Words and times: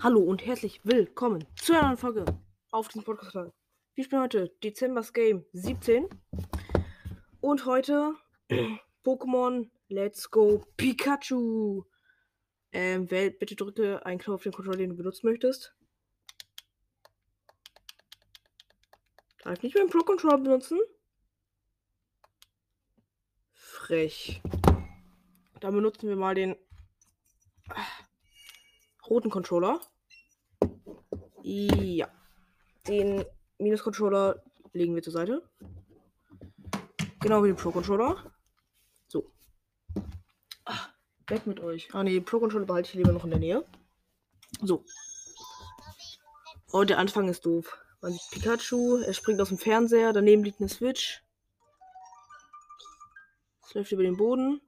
Hallo 0.00 0.20
und 0.20 0.46
herzlich 0.46 0.80
willkommen 0.84 1.44
zu 1.56 1.72
einer 1.72 1.88
neuen 1.88 1.96
Folge 1.96 2.24
auf 2.70 2.86
diesem 2.86 3.02
Podcast. 3.02 3.34
Wir 3.96 4.04
spielen 4.04 4.22
heute 4.22 4.48
Dezembers 4.62 5.12
Game 5.12 5.44
17 5.54 6.08
und 7.40 7.66
heute 7.66 8.14
Pokémon 9.04 9.68
Let's 9.88 10.30
Go 10.30 10.64
Pikachu. 10.76 11.82
Ähm, 12.70 13.06
bitte 13.06 13.56
drücke 13.56 14.06
einen 14.06 14.20
Knopf 14.20 14.36
auf 14.36 14.42
den 14.44 14.52
Controller, 14.52 14.78
den 14.78 14.90
du 14.90 14.96
benutzen 14.96 15.26
möchtest. 15.26 15.74
Darf 19.42 19.54
ich 19.54 19.62
nicht 19.64 19.74
mehr 19.74 19.84
den 19.84 19.90
Pro 19.90 20.04
Controller 20.04 20.38
benutzen? 20.38 20.78
Frech. 23.50 24.42
Dann 25.58 25.74
benutzen 25.74 26.08
wir 26.08 26.14
mal 26.14 26.36
den 26.36 26.54
roten 29.08 29.30
Controller. 29.30 29.80
Ja. 31.48 32.08
Den 32.86 33.24
Minus-Controller 33.56 34.42
legen 34.74 34.94
wir 34.94 35.02
zur 35.02 35.14
Seite. 35.14 35.42
Genau 37.20 37.42
wie 37.42 37.48
den 37.48 37.56
Pro-Controller. 37.56 38.30
So. 39.06 39.32
Ach, 40.66 40.90
weg 41.28 41.46
mit 41.46 41.60
euch. 41.60 41.88
Ah 41.94 42.04
ne, 42.04 42.20
Pro-Controller 42.20 42.66
behalte 42.66 42.90
ich 42.90 42.94
lieber 42.96 43.12
noch 43.12 43.24
in 43.24 43.30
der 43.30 43.38
Nähe. 43.38 43.64
So. 44.60 44.84
Oh, 46.70 46.84
der 46.84 46.98
Anfang 46.98 47.28
ist 47.30 47.46
doof. 47.46 47.78
Man 48.02 48.12
sieht 48.12 48.30
Pikachu, 48.30 48.98
er 48.98 49.14
springt 49.14 49.40
aus 49.40 49.48
dem 49.48 49.56
Fernseher, 49.56 50.12
daneben 50.12 50.44
liegt 50.44 50.60
eine 50.60 50.68
Switch. 50.68 51.24
Es 53.64 53.72
läuft 53.72 53.92
über 53.92 54.02
den 54.02 54.18
Boden. 54.18 54.60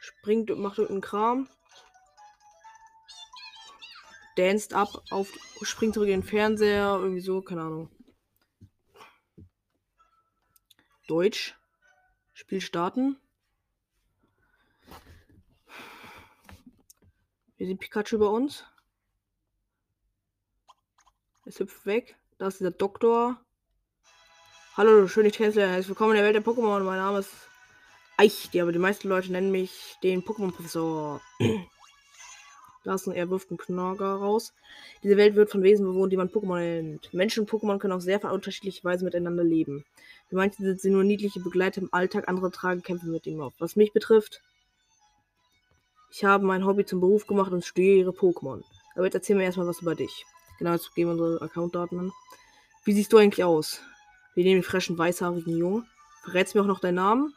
Springt 0.00 0.50
und 0.50 0.58
macht 0.58 0.78
irgendeinen 0.78 1.02
Kram. 1.02 1.48
Danced 4.36 4.74
ab, 4.74 5.02
auf, 5.10 5.32
springt 5.62 5.94
zurück 5.94 6.08
in 6.08 6.20
den 6.20 6.28
Fernseher, 6.28 6.98
irgendwie 7.00 7.20
so, 7.20 7.42
keine 7.42 7.62
Ahnung. 7.62 7.90
Deutsch. 11.08 11.54
Spiel 12.32 12.60
starten. 12.60 13.16
Wir 17.56 17.66
sehen 17.66 17.78
Pikachu 17.78 18.18
bei 18.18 18.26
uns. 18.26 18.64
Es 21.46 21.58
hüpft 21.58 21.86
weg. 21.86 22.16
Da 22.36 22.48
ist 22.48 22.60
dieser 22.60 22.72
Doktor. 22.72 23.40
Hallo, 24.76 25.08
schön 25.08 25.24
dich 25.24 25.32
kennenzulernen. 25.32 25.72
Herzlich 25.72 25.88
willkommen 25.88 26.10
in 26.10 26.16
der 26.16 26.24
Welt 26.24 26.34
der 26.34 26.44
Pokémon. 26.44 26.80
Mein 26.80 26.98
Name 26.98 27.20
ist 27.20 27.32
Eichti, 28.18 28.60
aber 28.60 28.72
die 28.72 28.78
meisten 28.78 29.08
Leute 29.08 29.32
nennen 29.32 29.50
mich 29.50 29.96
den 30.02 30.22
Pokémon-Professor. 30.22 31.22
Ein, 32.88 33.12
er 33.12 33.30
wirft 33.30 33.50
einen 33.50 33.58
Knorger 33.58 34.14
raus. 34.14 34.52
Diese 35.02 35.16
Welt 35.16 35.34
wird 35.34 35.50
von 35.50 35.62
Wesen 35.62 35.86
bewohnt, 35.86 36.12
die 36.12 36.16
man 36.16 36.28
Pokémon 36.28 36.58
nennt. 36.58 37.12
Menschen 37.12 37.40
und 37.40 37.50
Pokémon 37.50 37.78
können 37.78 37.92
auf 37.92 38.02
sehr 38.02 38.22
unterschiedliche 38.32 38.84
Weise 38.84 39.04
miteinander 39.04 39.44
leben. 39.44 39.84
Für 40.28 40.36
manche 40.36 40.62
sind 40.62 40.80
sie 40.80 40.90
nur 40.90 41.04
niedliche 41.04 41.40
Begleiter 41.40 41.80
im 41.80 41.92
Alltag, 41.92 42.28
andere 42.28 42.50
tragen 42.50 42.82
Kämpfe 42.82 43.06
mit 43.06 43.26
ihm 43.26 43.40
auf. 43.40 43.54
Was 43.58 43.76
mich 43.76 43.92
betrifft, 43.92 44.42
ich 46.10 46.24
habe 46.24 46.46
mein 46.46 46.64
Hobby 46.64 46.84
zum 46.84 47.00
Beruf 47.00 47.26
gemacht 47.26 47.52
und 47.52 47.64
studiere 47.64 48.10
Pokémon. 48.10 48.62
Aber 48.94 49.04
jetzt 49.04 49.14
erzähl 49.14 49.36
mir 49.36 49.44
erstmal 49.44 49.66
was 49.66 49.82
über 49.82 49.94
dich. 49.94 50.24
Genau, 50.58 50.72
jetzt 50.72 50.94
geben 50.94 51.10
wir 51.10 51.22
unsere 51.22 51.42
Accountdaten 51.42 51.98
an. 51.98 52.12
Wie 52.84 52.92
siehst 52.92 53.12
du 53.12 53.18
eigentlich 53.18 53.44
aus? 53.44 53.82
Wir 54.34 54.44
nehmen 54.44 54.60
den 54.60 54.62
frischen, 54.62 54.96
weißhaarigen 54.96 55.56
Jungen. 55.56 55.86
Verrätst 56.22 56.54
mir 56.54 56.62
auch 56.62 56.66
noch 56.66 56.80
deinen 56.80 56.94
Namen? 56.94 57.34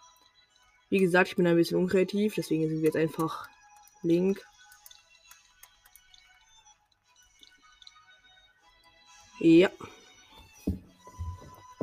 Wie 0.89 0.99
gesagt, 0.99 1.29
ich 1.29 1.35
bin 1.35 1.45
ein 1.45 1.55
bisschen 1.55 1.77
unkreativ, 1.77 2.35
deswegen 2.35 2.67
sind 2.67 2.79
wir 2.79 2.85
jetzt 2.85 2.95
einfach 2.95 3.47
Link. 4.01 4.43
Ja. 9.39 9.69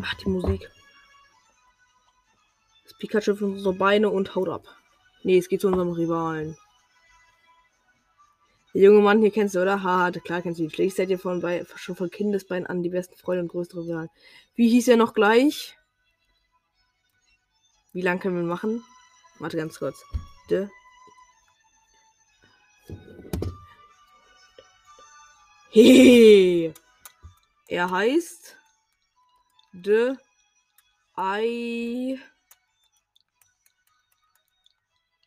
Ach, 0.02 0.14
die 0.14 0.28
Musik. 0.28 0.70
Das 2.84 2.94
Pikachu 2.98 3.34
für 3.34 3.46
unsere 3.46 3.72
Beine 3.72 4.10
und 4.10 4.34
haut 4.34 4.48
ab. 4.48 4.66
Nee, 5.22 5.38
es 5.38 5.48
geht 5.48 5.62
zu 5.62 5.68
unserem 5.68 5.92
Rivalen. 5.92 6.56
Der 8.74 8.82
junge 8.82 9.00
Mann 9.00 9.20
hier 9.20 9.30
kennst 9.30 9.54
du, 9.54 9.62
oder? 9.62 9.82
Haha, 9.82 10.10
klar 10.10 10.42
kennst 10.42 10.60
du 10.60 10.64
ihn. 10.64 10.70
Schlägst 10.70 10.98
seid 10.98 11.08
ihr 11.08 11.18
von 11.18 11.40
bei, 11.40 11.64
schon 11.76 11.96
von 11.96 12.10
Kindesbeinen 12.10 12.66
an 12.66 12.82
die 12.82 12.90
besten 12.90 13.16
Freunde 13.16 13.42
und 13.42 13.48
größere 13.48 13.80
Rivalen. 13.80 14.10
Wie 14.54 14.68
hieß 14.68 14.88
er 14.88 14.98
noch 14.98 15.14
gleich? 15.14 15.78
Wie 17.94 18.02
lang 18.02 18.20
können 18.20 18.36
wir 18.36 18.42
machen? 18.42 18.84
Warte 19.38 19.56
ganz 19.56 19.78
kurz. 19.78 20.04
De. 20.50 20.68
Hehehe. 25.70 26.74
Er 27.68 27.90
heißt 27.90 28.56
De 29.72 30.16
Ei 31.14 32.18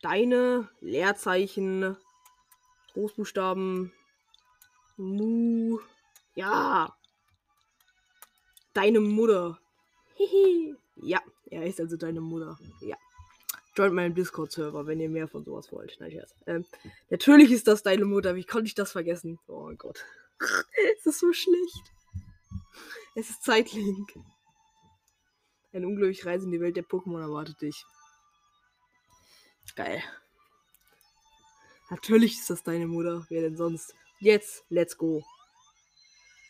Deine 0.02 0.70
Leerzeichen 0.80 1.98
Großbuchstaben. 2.94 3.92
Mu. 4.96 5.80
Ja. 6.36 6.96
Deine 8.74 9.02
Mutter. 9.02 9.60
Hihi. 10.16 10.76
Ja, 10.96 11.22
er 11.50 11.66
ist 11.66 11.80
also 11.80 11.98
deine 11.98 12.22
Mutter. 12.22 12.58
Ja. 12.82 12.96
Joint 13.76 13.94
meinen 13.94 14.16
Discord-Server, 14.16 14.88
wenn 14.88 15.00
ihr 15.00 15.10
mehr 15.10 15.28
von 15.28 15.44
sowas 15.44 15.72
wollt. 15.72 15.98
Nein, 16.00 16.12
Scherz. 16.12 16.34
Ähm, 16.46 16.66
natürlich 17.10 17.52
ist 17.52 17.68
das 17.68 17.84
deine 17.84 18.06
Mutter. 18.06 18.36
Wie 18.36 18.44
konnte 18.44 18.68
ich 18.68 18.76
das 18.76 18.92
vergessen? 18.92 19.40
Oh 19.48 19.72
Gott. 19.78 20.06
es 20.98 21.06
ist 21.06 21.20
so 21.20 21.34
schlecht. 21.34 21.94
Es 23.20 23.30
ist 23.30 23.44
Zeitlink. 23.44 24.18
Eine 25.74 25.88
unglaubliche 25.88 26.26
Reise 26.26 26.46
in 26.46 26.54
die 26.54 26.62
Welt 26.62 26.78
der 26.78 26.86
Pokémon 26.86 27.20
erwartet 27.20 27.62
dich. 27.62 27.86
Geil. 29.76 30.02
Natürlich 31.90 32.40
ist 32.40 32.50
das 32.50 32.64
deine 32.64 32.88
Mutter. 32.88 33.26
Wer 33.28 33.42
denn 33.42 33.58
sonst? 33.58 33.94
Jetzt, 34.20 34.64
let's 34.70 34.98
go. 34.98 35.22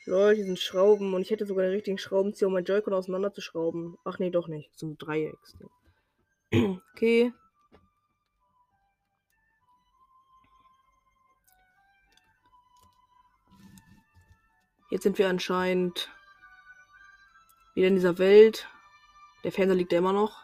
Leute, 0.05 0.35
hier 0.35 0.45
sind 0.45 0.59
Schrauben 0.59 1.15
und 1.15 1.23
ich 1.23 1.31
hätte 1.31 1.47
sogar 1.47 1.63
den 1.63 1.73
richtigen 1.73 1.97
Schraubenzieher, 1.97 2.47
um 2.47 2.53
mein 2.53 2.65
Joy-Con 2.65 2.93
auseinanderzuschrauben. 2.93 3.97
Ach 4.03 4.19
nee, 4.19 4.29
doch 4.29 4.47
nicht. 4.47 4.69
So 4.77 4.85
ein 4.85 4.97
Dreiecks. 4.99 5.57
okay. 6.93 7.33
Jetzt 14.91 15.03
sind 15.03 15.17
wir 15.17 15.29
anscheinend 15.29 16.11
wieder 17.79 17.87
in 17.87 17.95
dieser 17.95 18.17
Welt. 18.17 18.67
Der 19.45 19.53
Fernseher 19.53 19.77
liegt 19.77 19.93
ja 19.93 19.99
immer 19.99 20.11
noch. 20.11 20.43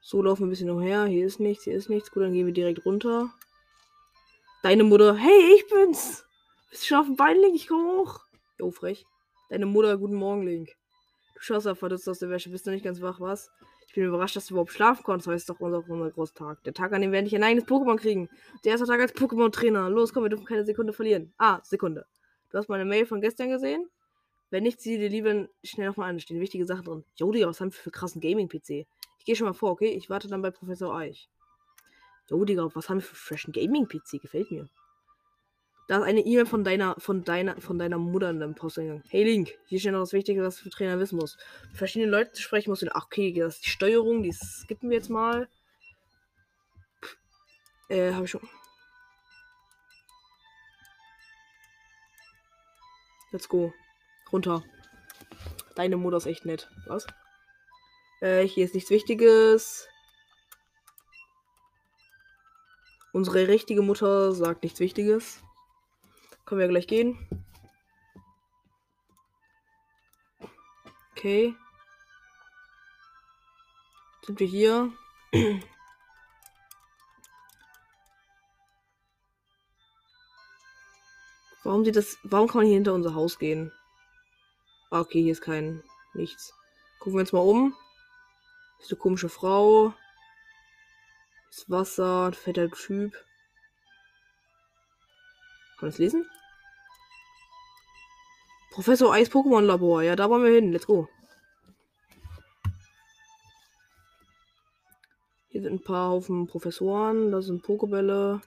So 0.00 0.20
laufen 0.20 0.40
wir 0.40 0.46
ein 0.48 0.50
bisschen 0.50 0.70
umher. 0.70 1.04
Hier 1.04 1.24
ist 1.24 1.38
nichts, 1.38 1.62
hier 1.62 1.74
ist 1.74 1.88
nichts. 1.88 2.10
Gut, 2.10 2.24
dann 2.24 2.32
gehen 2.32 2.46
wir 2.46 2.52
direkt 2.52 2.84
runter. 2.84 3.32
Deine 4.64 4.82
Mutter. 4.82 5.14
Hey, 5.14 5.54
ich 5.54 5.68
bin's. 5.68 6.26
Bist 6.70 6.82
du 6.82 6.86
schon 6.88 6.98
auf 6.98 7.06
dem 7.06 7.14
Bein, 7.14 7.36
Link? 7.36 7.54
Ich 7.54 7.68
komm 7.68 7.84
hoch. 7.84 8.24
Jo, 8.58 8.72
frech. 8.72 9.06
Deine 9.48 9.66
Mutter, 9.66 9.96
guten 9.96 10.14
Morgen, 10.14 10.44
Link. 10.44 10.70
Du 11.34 11.40
schaust 11.40 11.66
ja 11.66 11.76
verdutzt 11.76 12.08
aus 12.08 12.18
der 12.18 12.28
Wäsche. 12.28 12.50
Bist 12.50 12.66
du 12.66 12.72
nicht 12.72 12.84
ganz 12.84 13.00
wach, 13.00 13.20
was? 13.20 13.52
Ich 13.86 13.94
bin 13.94 14.04
überrascht, 14.04 14.34
dass 14.34 14.46
du 14.46 14.54
überhaupt 14.54 14.72
schlafen 14.72 15.04
konntest. 15.04 15.28
Heute 15.28 15.36
ist 15.36 15.48
doch 15.48 15.60
unser, 15.60 15.88
unser 15.88 16.10
großer. 16.10 16.56
Der 16.64 16.74
Tag, 16.74 16.92
an 16.92 17.00
dem 17.00 17.12
werde 17.12 17.28
ich 17.28 17.36
ein 17.36 17.44
eigenes 17.44 17.66
Pokémon 17.66 17.96
kriegen. 17.96 18.28
Der 18.64 18.72
erste 18.72 18.88
Tag 18.88 19.00
als 19.00 19.14
Pokémon-Trainer. 19.14 19.88
Los, 19.88 20.12
komm, 20.12 20.24
wir 20.24 20.30
dürfen 20.30 20.46
keine 20.46 20.64
Sekunde 20.64 20.92
verlieren. 20.92 21.32
Ah, 21.38 21.60
Sekunde. 21.62 22.06
Du 22.50 22.58
hast 22.58 22.68
meine 22.68 22.84
Mail 22.84 23.06
von 23.06 23.20
gestern 23.20 23.50
gesehen? 23.50 23.88
Wenn 24.52 24.64
nicht, 24.64 24.82
sieh 24.82 24.98
dir 24.98 25.08
lieber 25.08 25.48
schnell 25.64 25.88
nochmal 25.88 26.10
an. 26.10 26.16
Da 26.16 26.20
stehen 26.20 26.38
wichtige 26.38 26.66
Sachen 26.66 26.84
drin. 26.84 27.04
Jo, 27.14 27.32
Digga, 27.32 27.46
was 27.46 27.58
haben 27.62 27.72
wir 27.72 27.78
für 27.78 27.90
krassen 27.90 28.20
Gaming-PC? 28.20 28.86
Ich 29.18 29.24
gehe 29.24 29.34
schon 29.34 29.46
mal 29.46 29.54
vor, 29.54 29.70
okay? 29.70 29.88
Ich 29.88 30.10
warte 30.10 30.28
dann 30.28 30.42
bei 30.42 30.50
Professor 30.50 30.94
Eich. 30.94 31.30
Jo, 32.28 32.44
Digga, 32.44 32.68
was 32.74 32.90
haben 32.90 32.98
wir 32.98 33.02
für 33.02 33.14
freshen 33.16 33.54
Gaming-PC? 33.54 34.20
Gefällt 34.20 34.50
mir. 34.50 34.68
Da 35.88 36.00
ist 36.00 36.04
eine 36.04 36.20
E-Mail 36.20 36.44
von 36.44 36.64
deiner, 36.64 36.96
von 36.98 37.24
deiner, 37.24 37.58
von 37.62 37.78
deiner 37.78 37.96
Mutter 37.96 38.28
in 38.28 38.40
deinem 38.40 38.54
Posteingang. 38.54 39.02
Hey 39.08 39.24
Link, 39.24 39.58
hier 39.68 39.80
steht 39.80 39.92
noch 39.92 40.00
das 40.00 40.12
Wichtige, 40.12 40.42
was 40.42 40.56
du 40.56 40.64
für 40.64 40.70
Trainer 40.70 40.98
wissen 41.00 41.16
musst. 41.16 41.38
Mit 41.68 41.78
verschiedenen 41.78 42.10
Leuten 42.10 42.34
zu 42.34 42.42
sprechen 42.42 42.68
musst 42.68 42.82
du. 42.82 42.94
Ach, 42.94 43.06
okay, 43.06 43.32
das 43.32 43.54
ist 43.54 43.64
die 43.64 43.70
Steuerung, 43.70 44.22
die 44.22 44.32
skippen 44.32 44.90
wir 44.90 44.98
jetzt 44.98 45.08
mal. 45.08 45.48
Äh, 47.88 48.12
habe 48.12 48.26
ich 48.26 48.30
schon. 48.30 48.46
Let's 53.30 53.48
go. 53.48 53.72
Runter. 54.32 54.64
Deine 55.74 55.96
Mutter 55.96 56.16
ist 56.16 56.26
echt 56.26 56.44
nett. 56.44 56.70
Was? 56.86 57.06
Äh, 58.20 58.46
hier 58.46 58.64
ist 58.64 58.74
nichts 58.74 58.90
Wichtiges. 58.90 59.88
Unsere 63.12 63.48
richtige 63.48 63.82
Mutter 63.82 64.32
sagt 64.32 64.62
nichts 64.62 64.80
Wichtiges. 64.80 65.42
Können 66.46 66.60
wir 66.60 66.68
gleich 66.68 66.86
gehen. 66.86 67.18
Okay. 71.12 71.54
Sind 74.24 74.40
wir 74.40 74.46
hier? 74.46 74.92
Warum 81.64 81.84
sieht 81.84 81.96
das. 81.96 82.18
Warum 82.22 82.48
kann 82.48 82.58
man 82.58 82.66
hier 82.66 82.74
hinter 82.74 82.94
unser 82.94 83.14
Haus 83.14 83.38
gehen? 83.38 83.72
Ah, 84.92 85.00
okay, 85.00 85.22
hier 85.22 85.32
ist 85.32 85.40
kein. 85.40 85.82
nichts. 86.12 86.52
Gucken 86.98 87.14
wir 87.14 87.20
uns 87.22 87.32
mal 87.32 87.40
um. 87.40 87.74
Ist 88.78 88.90
eine 88.92 88.98
komische 88.98 89.30
Frau. 89.30 89.94
Ist 91.48 91.70
Wasser, 91.70 92.26
ein 92.26 92.34
fetter 92.34 92.70
Typ. 92.70 93.14
Kann 95.78 95.80
man 95.80 95.90
das 95.92 95.98
lesen? 95.98 96.28
Professor 98.72 99.14
Eis 99.14 99.30
Pokémon 99.30 99.62
Labor. 99.62 100.02
Ja, 100.02 100.14
da 100.14 100.28
wollen 100.28 100.44
wir 100.44 100.52
hin. 100.52 100.72
Let's 100.72 100.86
go. 100.86 101.08
Hier 105.48 105.62
sind 105.62 105.72
ein 105.72 105.84
paar 105.84 106.10
Haufen 106.10 106.46
Professoren. 106.46 107.32
Da 107.32 107.40
sind 107.40 107.62
Pokebälle. 107.62 108.42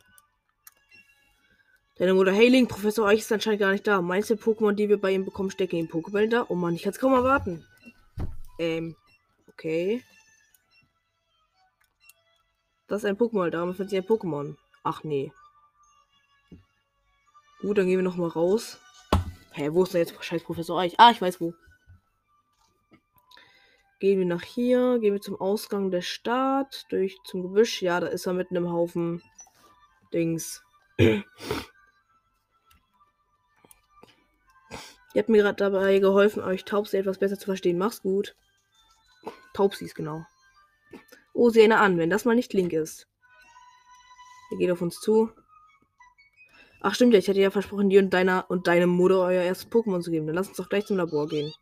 Deine 1.97 2.13
Mutter 2.13 2.33
Hailing, 2.33 2.67
Professor 2.67 3.07
Eich 3.07 3.19
ist 3.19 3.31
anscheinend 3.31 3.61
gar 3.61 3.71
nicht 3.71 3.87
da. 3.87 4.01
Meinst 4.01 4.29
du, 4.29 4.33
Pokémon, 4.33 4.73
die 4.73 4.89
wir 4.89 4.99
bei 4.99 5.11
ihm 5.11 5.23
bekommen, 5.23 5.49
stecken 5.49 5.77
in 5.77 5.87
Pokebällen 5.87 6.29
da? 6.29 6.45
Oh 6.49 6.55
Mann, 6.55 6.75
ich 6.75 6.83
kann 6.83 6.91
es 6.91 6.99
kaum 6.99 7.13
erwarten. 7.13 7.65
Ähm, 8.59 8.97
okay. 9.47 10.03
Das 12.87 13.03
ist 13.03 13.05
ein 13.05 13.17
Pokémon, 13.17 13.49
da 13.49 13.63
befindet 13.63 13.91
sich 13.91 13.99
ein 13.99 14.05
Pokémon. 14.05 14.57
Ach 14.83 15.05
nee. 15.05 15.31
Gut, 17.61 17.77
dann 17.77 17.87
gehen 17.87 17.99
wir 17.99 18.03
nochmal 18.03 18.29
raus. 18.29 18.77
Hä, 19.53 19.69
wo 19.71 19.83
ist 19.83 19.93
denn 19.93 20.01
jetzt 20.01 20.21
scheiß 20.21 20.43
Professor 20.43 20.77
Eich? 20.77 20.95
Ah, 20.99 21.11
ich 21.11 21.21
weiß 21.21 21.39
wo. 21.39 21.53
Gehen 24.01 24.19
wir 24.19 24.25
nach 24.25 24.43
hier, 24.43 24.99
gehen 24.99 25.13
wir 25.13 25.21
zum 25.21 25.39
Ausgang 25.39 25.91
der 25.91 26.01
Stadt, 26.01 26.85
durch 26.89 27.17
zum 27.23 27.41
Gebüsch. 27.41 27.81
Ja, 27.81 28.01
da 28.01 28.07
ist 28.07 28.25
er 28.25 28.33
mitten 28.33 28.57
im 28.57 28.69
Haufen 28.69 29.23
Dings. 30.13 30.61
Ihr 35.15 35.21
habt 35.21 35.29
mir 35.29 35.41
gerade 35.41 35.55
dabei 35.55 35.99
geholfen, 35.99 36.43
euch 36.43 36.65
Taubsi 36.65 36.97
etwas 36.97 37.19
besser 37.19 37.39
zu 37.39 37.45
verstehen. 37.45 37.77
Mach's 37.77 38.01
gut. 38.01 38.35
Taubsis, 39.53 39.95
genau. 39.95 40.25
Oh, 41.33 41.49
sieh 41.49 41.63
eine 41.63 41.79
an, 41.79 41.97
wenn 41.97 42.09
das 42.09 42.25
mal 42.25 42.35
nicht 42.35 42.51
Link 42.51 42.73
ist. 42.73 43.07
Er 44.51 44.57
geht 44.57 44.71
auf 44.71 44.81
uns 44.81 44.99
zu. 44.99 45.31
Ach 46.81 46.93
stimmt 46.93 47.13
ja, 47.13 47.19
ich 47.19 47.29
hatte 47.29 47.39
ja 47.39 47.49
versprochen, 47.49 47.89
dir 47.89 48.01
und 48.01 48.13
deiner 48.13 48.45
und 48.49 48.67
deinem 48.67 48.89
Mutter 48.89 49.19
euer 49.21 49.43
erstes 49.43 49.71
Pokémon 49.71 50.01
zu 50.01 50.11
geben. 50.11 50.27
Dann 50.27 50.35
lass 50.35 50.49
uns 50.49 50.57
doch 50.57 50.67
gleich 50.67 50.85
zum 50.85 50.97
Labor 50.97 51.29
gehen. 51.29 51.53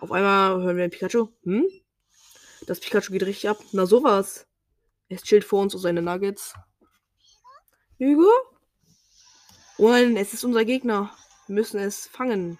Auf 0.00 0.12
einmal 0.12 0.62
hören 0.62 0.76
wir 0.76 0.84
ein 0.84 0.90
Pikachu. 0.90 1.28
Hm? 1.44 1.64
Das 2.66 2.78
Pikachu 2.78 3.10
geht 3.12 3.24
richtig 3.24 3.48
ab. 3.48 3.56
Na 3.72 3.86
sowas. 3.86 4.46
Es 5.08 5.22
chillt 5.22 5.44
vor 5.44 5.62
uns 5.62 5.74
und 5.74 5.80
seine 5.80 6.02
Nuggets. 6.02 6.52
Hugo? 7.98 8.30
Oh 9.78 9.88
nein, 9.88 10.14
es 10.18 10.34
ist 10.34 10.44
unser 10.44 10.66
Gegner. 10.66 11.10
Wir 11.46 11.54
müssen 11.54 11.80
es 11.80 12.06
fangen. 12.06 12.58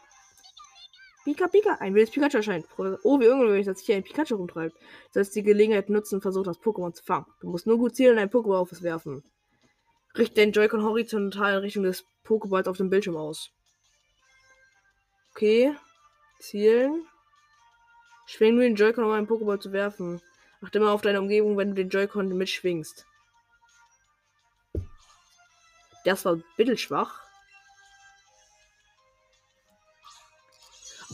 Pika 1.24 1.46
Pika, 1.46 1.74
ein 1.80 1.94
wildes 1.94 2.10
Pikachu 2.10 2.38
erscheint. 2.38 2.66
Oh, 2.76 3.20
wie 3.20 3.28
ungewöhnlich, 3.28 3.66
dass 3.66 3.78
sich 3.78 3.86
hier 3.86 3.96
ein 3.96 4.02
Pikachu 4.02 4.34
rumtreibt. 4.34 4.74
Du 4.74 5.12
sollst 5.12 5.36
die 5.36 5.42
Gelegenheit 5.42 5.88
nutzen 5.88 6.16
und 6.16 6.22
versuchen, 6.22 6.44
das 6.44 6.60
Pokémon 6.60 6.92
zu 6.92 7.04
fangen. 7.04 7.26
Du 7.40 7.48
musst 7.48 7.66
nur 7.66 7.78
gut 7.78 7.94
zielen 7.94 8.14
und 8.14 8.18
ein 8.18 8.30
Pokémon 8.30 8.56
auf 8.56 8.72
es 8.72 8.82
werfen. 8.82 9.22
Richte 10.16 10.34
den 10.34 10.52
Joy-Con 10.52 10.82
horizontal 10.82 11.54
in 11.54 11.60
Richtung 11.60 11.84
des 11.84 12.04
Pokéballs 12.24 12.68
auf 12.68 12.76
dem 12.76 12.90
Bildschirm 12.90 13.16
aus. 13.16 13.50
Okay. 15.30 15.74
Zielen. 16.40 17.06
Schwing 18.26 18.54
nur 18.54 18.64
den 18.64 18.76
Joy-Con, 18.76 19.04
um 19.04 19.10
einen 19.10 19.28
Pokéball 19.28 19.60
zu 19.60 19.72
werfen. 19.72 20.20
Achte 20.60 20.78
immer 20.78 20.92
auf 20.92 21.02
deine 21.02 21.20
Umgebung, 21.20 21.56
wenn 21.56 21.68
du 21.68 21.74
den 21.74 21.88
Joy-Con 21.88 22.28
mitschwingst. 22.36 23.06
Das 26.04 26.24
war 26.24 26.34
ein 26.34 26.44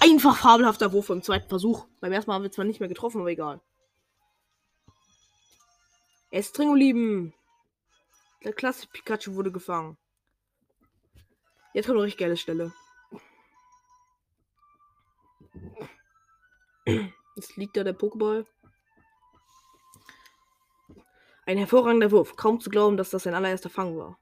Einfach 0.00 0.36
fabelhafter 0.36 0.92
Wurf 0.92 1.10
im 1.10 1.22
zweiten 1.22 1.48
Versuch. 1.48 1.86
Beim 2.00 2.12
ersten 2.12 2.30
Mal 2.30 2.36
haben 2.36 2.42
wir 2.42 2.52
zwar 2.52 2.64
nicht 2.64 2.80
mehr 2.80 2.88
getroffen, 2.88 3.20
aber 3.20 3.30
egal. 3.30 3.60
Estringolieben. 6.30 7.34
Der 8.44 8.52
klasse 8.52 8.86
Pikachu 8.86 9.34
wurde 9.34 9.50
gefangen. 9.50 9.96
Jetzt 11.74 11.86
kommt 11.86 11.96
eine 11.96 12.04
richtig 12.06 12.20
geile 12.20 12.36
Stelle. 12.36 12.72
Jetzt 17.36 17.56
liegt 17.56 17.76
da 17.76 17.84
der 17.84 17.96
Pokéball. 17.96 18.46
Ein 21.46 21.58
hervorragender 21.58 22.10
Wurf. 22.10 22.36
Kaum 22.36 22.60
zu 22.60 22.70
glauben, 22.70 22.96
dass 22.96 23.10
das 23.10 23.24
sein 23.24 23.34
allererster 23.34 23.70
Fang 23.70 23.96
war. 23.96 24.18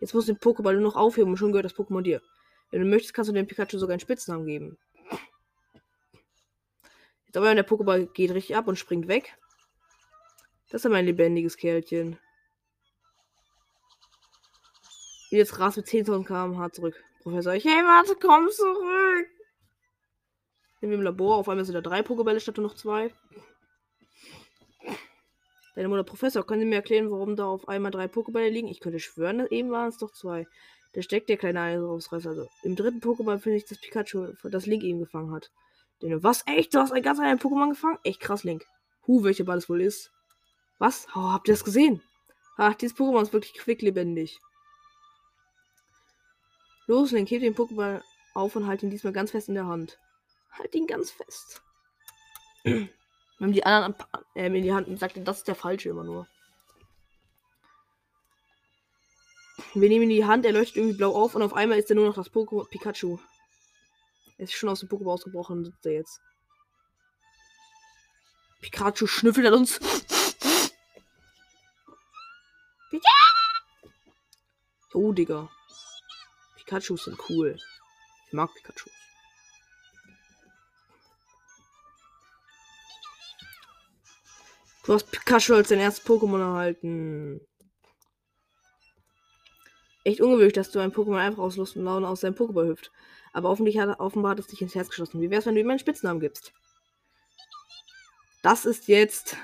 Jetzt 0.00 0.14
muss 0.14 0.26
den 0.26 0.38
Pokéball 0.38 0.74
nur 0.74 0.82
noch 0.82 0.96
aufheben 0.96 1.30
und 1.30 1.36
schon 1.36 1.52
gehört 1.52 1.64
das 1.64 1.74
Pokémon 1.74 2.02
dir. 2.02 2.22
Wenn 2.70 2.80
du 2.80 2.86
möchtest, 2.86 3.14
kannst 3.14 3.30
du 3.30 3.34
dem 3.34 3.46
Pikachu 3.46 3.78
sogar 3.78 3.94
einen 3.94 4.00
Spitznamen 4.00 4.46
geben. 4.46 4.78
Jetzt 7.26 7.36
aber 7.36 7.54
der 7.54 7.66
Pokéball 7.66 8.06
geht 8.12 8.32
richtig 8.32 8.56
ab 8.56 8.66
und 8.66 8.76
springt 8.76 9.08
weg. 9.08 9.36
Das 10.70 10.82
ist 10.82 10.86
aber 10.86 10.96
ein 10.96 11.06
lebendiges 11.06 11.56
Kerlchen. 11.56 12.18
Und 15.30 15.38
jetzt 15.38 15.58
rast 15.58 15.76
mit 15.76 15.86
10.000 15.86 16.24
km/h 16.24 16.72
zurück. 16.72 17.02
Professor, 17.22 17.54
ich, 17.54 17.64
hey, 17.64 17.84
warte, 17.84 18.16
komm 18.20 18.48
zurück. 18.50 19.28
Sind 20.80 20.90
wir 20.90 20.98
im 20.98 21.02
Labor. 21.02 21.36
Auf 21.36 21.48
einmal 21.48 21.64
sind 21.64 21.74
da 21.74 21.80
drei 21.80 22.00
Pokébälle 22.00 22.40
statt 22.40 22.56
nur 22.56 22.68
noch 22.68 22.74
zwei. 22.74 23.12
Deine 25.76 25.88
Mutter, 25.88 26.04
Professor, 26.04 26.44
können 26.44 26.62
Sie 26.62 26.66
mir 26.66 26.76
erklären, 26.76 27.10
warum 27.10 27.36
da 27.36 27.44
auf 27.44 27.68
einmal 27.68 27.90
drei 27.90 28.06
Pokébälle 28.06 28.48
liegen? 28.48 28.66
Ich 28.66 28.80
könnte 28.80 28.98
schwören, 28.98 29.46
eben 29.50 29.70
waren 29.70 29.90
es 29.90 29.98
doch 29.98 30.10
zwei. 30.10 30.46
Da 30.94 31.02
steckt 31.02 31.28
der 31.28 31.36
kleine 31.36 31.60
Eisrausreißer. 31.60 32.30
Also 32.30 32.48
im 32.62 32.76
dritten 32.76 33.00
Pokémon 33.00 33.38
finde 33.38 33.58
ich 33.58 33.66
das 33.66 33.78
Pikachu, 33.78 34.32
das 34.44 34.64
Link 34.64 34.82
eben 34.82 35.00
gefangen 35.00 35.32
hat. 35.32 35.50
Denn 36.00 36.22
was? 36.22 36.44
Echt? 36.46 36.74
Du 36.74 36.78
hast 36.78 36.92
ein 36.92 37.02
ganz 37.02 37.20
ein 37.20 37.38
Pokémon 37.38 37.68
gefangen? 37.68 37.98
Echt 38.04 38.20
krass, 38.20 38.42
Link. 38.42 38.64
Hu, 39.06 39.22
welcher 39.22 39.44
Ball 39.44 39.58
es 39.58 39.68
wohl 39.68 39.82
ist. 39.82 40.10
Was? 40.78 41.06
Oh, 41.14 41.30
habt 41.32 41.46
ihr 41.48 41.54
das 41.54 41.64
gesehen? 41.64 42.02
Ach, 42.56 42.74
dieses 42.74 42.96
Pokémon 42.96 43.20
ist 43.20 43.34
wirklich 43.34 43.52
quicklebendig. 43.52 44.40
Los, 46.86 47.10
Link, 47.10 47.30
heb 47.30 47.42
den 47.42 47.54
Pokémon 47.54 48.00
auf 48.32 48.56
und 48.56 48.66
halt 48.66 48.82
ihn 48.82 48.90
diesmal 48.90 49.12
ganz 49.12 49.32
fest 49.32 49.48
in 49.48 49.54
der 49.56 49.66
Hand. 49.66 49.98
Halt 50.52 50.74
ihn 50.74 50.86
ganz 50.86 51.10
fest. 51.10 51.62
Wenn 53.38 53.52
die 53.52 53.64
anderen 53.64 53.94
äh, 54.34 54.46
in 54.46 54.62
die 54.62 54.72
Hand 54.72 54.98
sagt, 54.98 55.18
das 55.26 55.38
ist 55.38 55.48
der 55.48 55.54
falsche 55.54 55.90
immer 55.90 56.04
nur. 56.04 56.26
Wir 59.74 59.88
nehmen 59.88 60.04
ihn 60.04 60.10
in 60.10 60.16
die 60.16 60.24
Hand, 60.24 60.46
er 60.46 60.52
leuchtet 60.52 60.76
irgendwie 60.76 60.96
blau 60.96 61.14
auf 61.14 61.34
und 61.34 61.42
auf 61.42 61.54
einmal 61.54 61.78
ist 61.78 61.90
er 61.90 61.96
nur 61.96 62.06
noch 62.06 62.14
das 62.14 62.30
Pokémon 62.30 62.68
Pikachu. 62.68 63.18
Er 64.38 64.44
ist 64.44 64.52
schon 64.52 64.68
aus 64.68 64.80
dem 64.80 64.88
Pokémon 64.88 65.12
ausgebrochen, 65.12 65.64
sitzt 65.64 65.84
er 65.86 65.92
jetzt. 65.92 66.20
Pikachu 68.60 69.06
schnüffelt 69.06 69.46
an 69.46 69.54
uns. 69.54 69.80
Oh, 74.96 75.12
Digga. 75.12 75.50
Pikachus 76.56 77.04
sind 77.04 77.18
cool. 77.28 77.58
Ich 78.26 78.32
mag 78.32 78.50
Pikachu. 78.54 78.88
Du 84.86 84.94
hast 84.94 85.10
Pikachu 85.10 85.54
als 85.54 85.68
dein 85.68 85.80
erstes 85.80 86.06
Pokémon 86.06 86.40
erhalten. 86.40 87.40
Echt 90.04 90.20
ungewöhnlich, 90.20 90.52
dass 90.52 90.70
du 90.70 90.78
ein 90.78 90.92
Pokémon 90.92 91.18
einfach 91.18 91.42
aus 91.42 91.56
Lust 91.56 91.76
und 91.76 91.84
Laune 91.84 92.06
aus 92.06 92.20
seinem 92.20 92.36
Pokéball 92.36 92.68
hüpft. 92.68 92.92
Aber 93.32 93.50
hat, 93.50 94.00
offenbar 94.00 94.30
hat 94.30 94.38
es 94.38 94.46
dich 94.46 94.62
ins 94.62 94.76
Herz 94.76 94.88
geschossen. 94.88 95.20
Wie 95.20 95.28
wär's, 95.28 95.44
wenn 95.44 95.56
du 95.56 95.60
ihm 95.60 95.68
einen 95.68 95.80
Spitznamen 95.80 96.20
gibst? 96.20 96.52
Das 98.42 98.64
ist 98.64 98.86
jetzt 98.86 99.36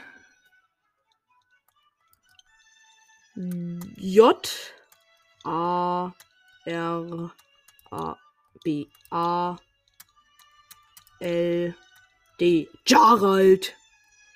J 3.35 4.49
A 5.43 6.13
R 6.65 7.35
A 7.91 8.17
B 8.63 8.87
A 9.11 9.57
L 11.19 11.75
D. 12.39 12.69
Jarald! 12.87 13.77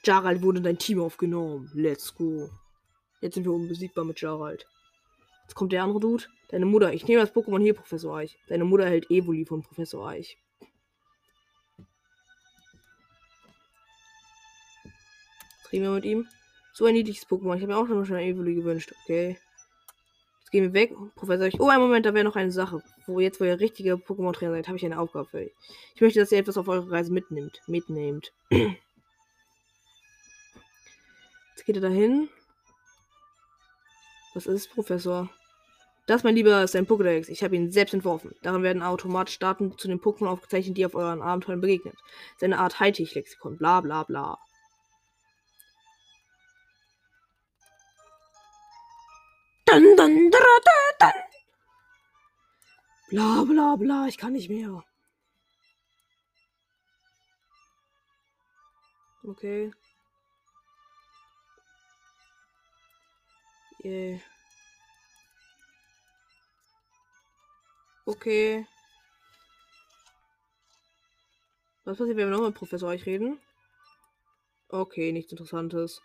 Jarald 0.07 0.43
wurde 0.43 0.59
in 0.59 0.65
dein 0.65 0.79
Team 0.79 1.01
aufgenommen. 1.01 1.69
Let's 1.75 2.15
go. 2.15 2.49
Jetzt 3.21 3.35
sind 3.35 3.45
wir 3.45 3.53
unbesiegbar 3.53 4.05
mit 4.05 4.21
Jarald. 4.21 4.67
Jetzt 5.43 5.55
kommt 5.55 5.73
der 5.73 5.83
andere 5.83 5.99
Dude. 5.99 6.25
Deine 6.49 6.67
Mutter. 6.67 6.93
Ich 6.93 7.07
nehme 7.09 7.21
das 7.21 7.35
Pokémon 7.35 7.61
hier, 7.61 7.75
Professor 7.75 8.17
Eich. 8.17 8.39
Deine 8.49 8.65
Mutter 8.65 8.87
hält 8.87 9.11
Evoli 9.11 9.45
von 9.45 9.63
Professor 9.63 10.09
Eich. 10.09 10.39
Was 15.63 15.73
reden 15.73 15.85
wir 15.85 15.91
mit 15.91 16.05
ihm? 16.05 16.29
So 16.73 16.85
ein 16.85 16.95
niedliches 16.95 17.27
Pokémon. 17.27 17.57
Ich 17.57 17.63
habe 17.63 17.73
mir 17.73 17.77
auch 17.77 17.87
schon 17.87 18.17
ein 18.17 18.29
Evoli 18.29 18.55
gewünscht. 18.55 18.93
Okay. 19.03 19.39
Jetzt 20.39 20.51
gehen 20.53 20.63
wir 20.63 20.73
weg. 20.73 20.95
Professor 21.17 21.47
Eich. 21.47 21.59
Oh, 21.59 21.69
ein 21.69 21.81
Moment, 21.81 22.07
da 22.07 22.15
wäre 22.15 22.25
noch 22.25 22.37
eine 22.37 22.53
Sache. 22.53 22.81
Wo 23.09 23.19
jetzt, 23.19 23.41
wo 23.41 23.45
ihr 23.45 23.59
richtiger 23.59 23.95
Pokémon-Trainer 23.95 24.53
seid, 24.53 24.69
habe 24.69 24.77
ich 24.77 24.85
eine 24.85 25.01
Aufgabe 25.01 25.27
für 25.29 25.39
euch. 25.39 25.53
Ich 25.97 26.01
möchte, 26.01 26.21
dass 26.21 26.31
ihr 26.31 26.39
etwas 26.39 26.59
auf 26.59 26.69
eure 26.69 26.89
Reise 26.93 27.13
mitnimmt. 27.13 27.61
Mitnehmt. 27.67 28.33
Jetzt 31.57 31.65
geht 31.65 31.77
er 31.77 31.83
dahin. 31.83 32.29
Was 34.35 34.47
ist, 34.47 34.71
Professor? 34.75 35.31
Das, 36.07 36.23
mein 36.23 36.35
Lieber, 36.37 36.63
ist 36.63 36.77
ein 36.77 36.87
Pokédex. 36.87 37.31
Ich 37.31 37.43
habe 37.43 37.57
ihn 37.57 37.73
selbst 37.73 37.95
entworfen. 37.95 38.35
Darin 38.43 38.63
werden 38.63 38.83
automatisch 38.83 39.39
Daten 39.39 39.77
zu 39.79 39.89
den 39.89 39.99
Pokémon 39.99 40.29
aufgezeichnet, 40.29 40.77
die 40.77 40.85
auf 40.85 40.95
euren 40.95 41.23
Abenteuern 41.23 41.63
begegnen. 41.63 41.95
Seine 42.37 42.59
Art 42.59 42.79
Hightech-Lexikon. 42.79 43.57
Bla 43.57 43.81
bla 43.81 44.03
bla. 44.03 44.39
Dun, 49.65 49.97
dun, 49.97 50.31
dun, 50.31 50.41
dun, 51.01 51.11
Bla 53.09 53.45
bla 53.45 53.77
bla. 53.77 54.07
Ich 54.09 54.19
kann 54.19 54.35
nicht 54.35 54.51
mehr. 54.51 54.85
Okay. 59.25 59.73
Yeah. 63.87 64.19
Okay. 68.05 68.66
Was 71.85 71.97
passiert, 71.97 72.16
wenn 72.16 72.26
wir 72.26 72.33
nochmal 72.33 72.49
mit 72.49 72.59
Professor 72.59 72.88
euch 72.88 73.07
reden? 73.07 73.38
Okay, 74.71 75.12
nichts 75.12 75.31
Interessantes. 75.31 76.02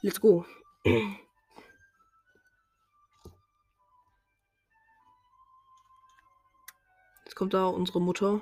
Let's 0.00 0.18
go. 0.18 0.46
Jetzt 7.26 7.34
kommt 7.34 7.52
da 7.52 7.66
unsere 7.66 8.00
Mutter. 8.00 8.40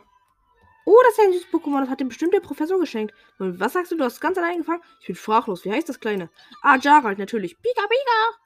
Oh, 0.84 0.98
das 1.04 1.12
ist 1.12 1.20
ein 1.20 1.32
süßes 1.32 1.48
Pokémon. 1.52 1.80
Das 1.80 1.88
hat 1.88 2.00
dem 2.00 2.08
bestimmt 2.08 2.34
der 2.34 2.40
Professor 2.40 2.78
geschenkt. 2.78 3.14
Und 3.38 3.60
was 3.60 3.74
sagst 3.74 3.92
du? 3.92 3.96
Du 3.96 4.04
hast 4.04 4.20
ganz 4.20 4.36
allein 4.38 4.58
gefangen? 4.58 4.82
Ich 5.00 5.06
bin 5.06 5.16
sprachlos. 5.16 5.64
Wie 5.64 5.72
heißt 5.72 5.88
das 5.88 6.00
Kleine? 6.00 6.30
Ah, 6.62 6.78
Jarald, 6.80 7.18
natürlich. 7.18 7.60
Pika, 7.60 7.82
Pika. 7.82 8.38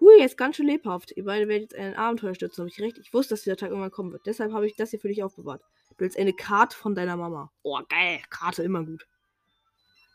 Hui, 0.00 0.18
er 0.18 0.26
ist 0.26 0.36
ganz 0.36 0.56
schön 0.56 0.66
lebhaft. 0.66 1.12
Ihr 1.16 1.24
beide 1.24 1.48
werdet 1.48 1.72
jetzt 1.72 1.80
ein 1.80 1.94
Abenteuer 1.96 2.34
stürzen. 2.34 2.62
Habe 2.62 2.70
ich 2.70 2.80
recht? 2.80 2.98
Ich 2.98 3.12
wusste, 3.12 3.34
dass 3.34 3.42
dieser 3.42 3.56
Tag 3.56 3.70
irgendwann 3.70 3.90
kommen 3.90 4.12
wird. 4.12 4.26
Deshalb 4.26 4.52
habe 4.52 4.66
ich 4.66 4.76
das 4.76 4.90
hier 4.90 5.00
für 5.00 5.08
dich 5.08 5.22
aufbewahrt. 5.22 5.62
Du 5.90 5.94
willst 5.98 6.18
eine 6.18 6.32
Karte 6.32 6.76
von 6.76 6.94
deiner 6.94 7.16
Mama. 7.16 7.50
Oh, 7.62 7.78
geil. 7.88 8.20
Karte, 8.30 8.62
immer 8.62 8.84
gut. 8.84 9.06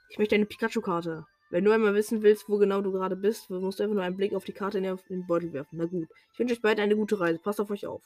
Ich 0.10 0.20
möchte 0.20 0.36
eine 0.36 0.46
Pikachu-Karte. 0.46 1.26
Wenn 1.50 1.66
du 1.66 1.72
einmal 1.72 1.94
wissen 1.94 2.22
willst, 2.22 2.48
wo 2.48 2.58
genau 2.58 2.82
du 2.82 2.92
gerade 2.92 3.16
bist, 3.16 3.50
musst 3.50 3.80
du 3.80 3.84
einfach 3.84 3.96
nur 3.96 4.04
einen 4.04 4.16
Blick 4.16 4.34
auf 4.34 4.46
die 4.46 4.54
Karte 4.54 4.78
in 4.78 4.84
den 4.84 5.28
Beutel 5.28 5.52
werfen. 5.52 5.78
Na 5.78 5.86
gut. 5.86 6.08
Ich 6.34 6.40
wünsche 6.40 6.54
euch 6.54 6.62
beide 6.62 6.82
eine 6.82 6.96
gute 6.96 7.20
Reise. 7.20 7.40
Passt 7.40 7.60
auf 7.60 7.70
euch 7.72 7.86
auf. 7.86 8.04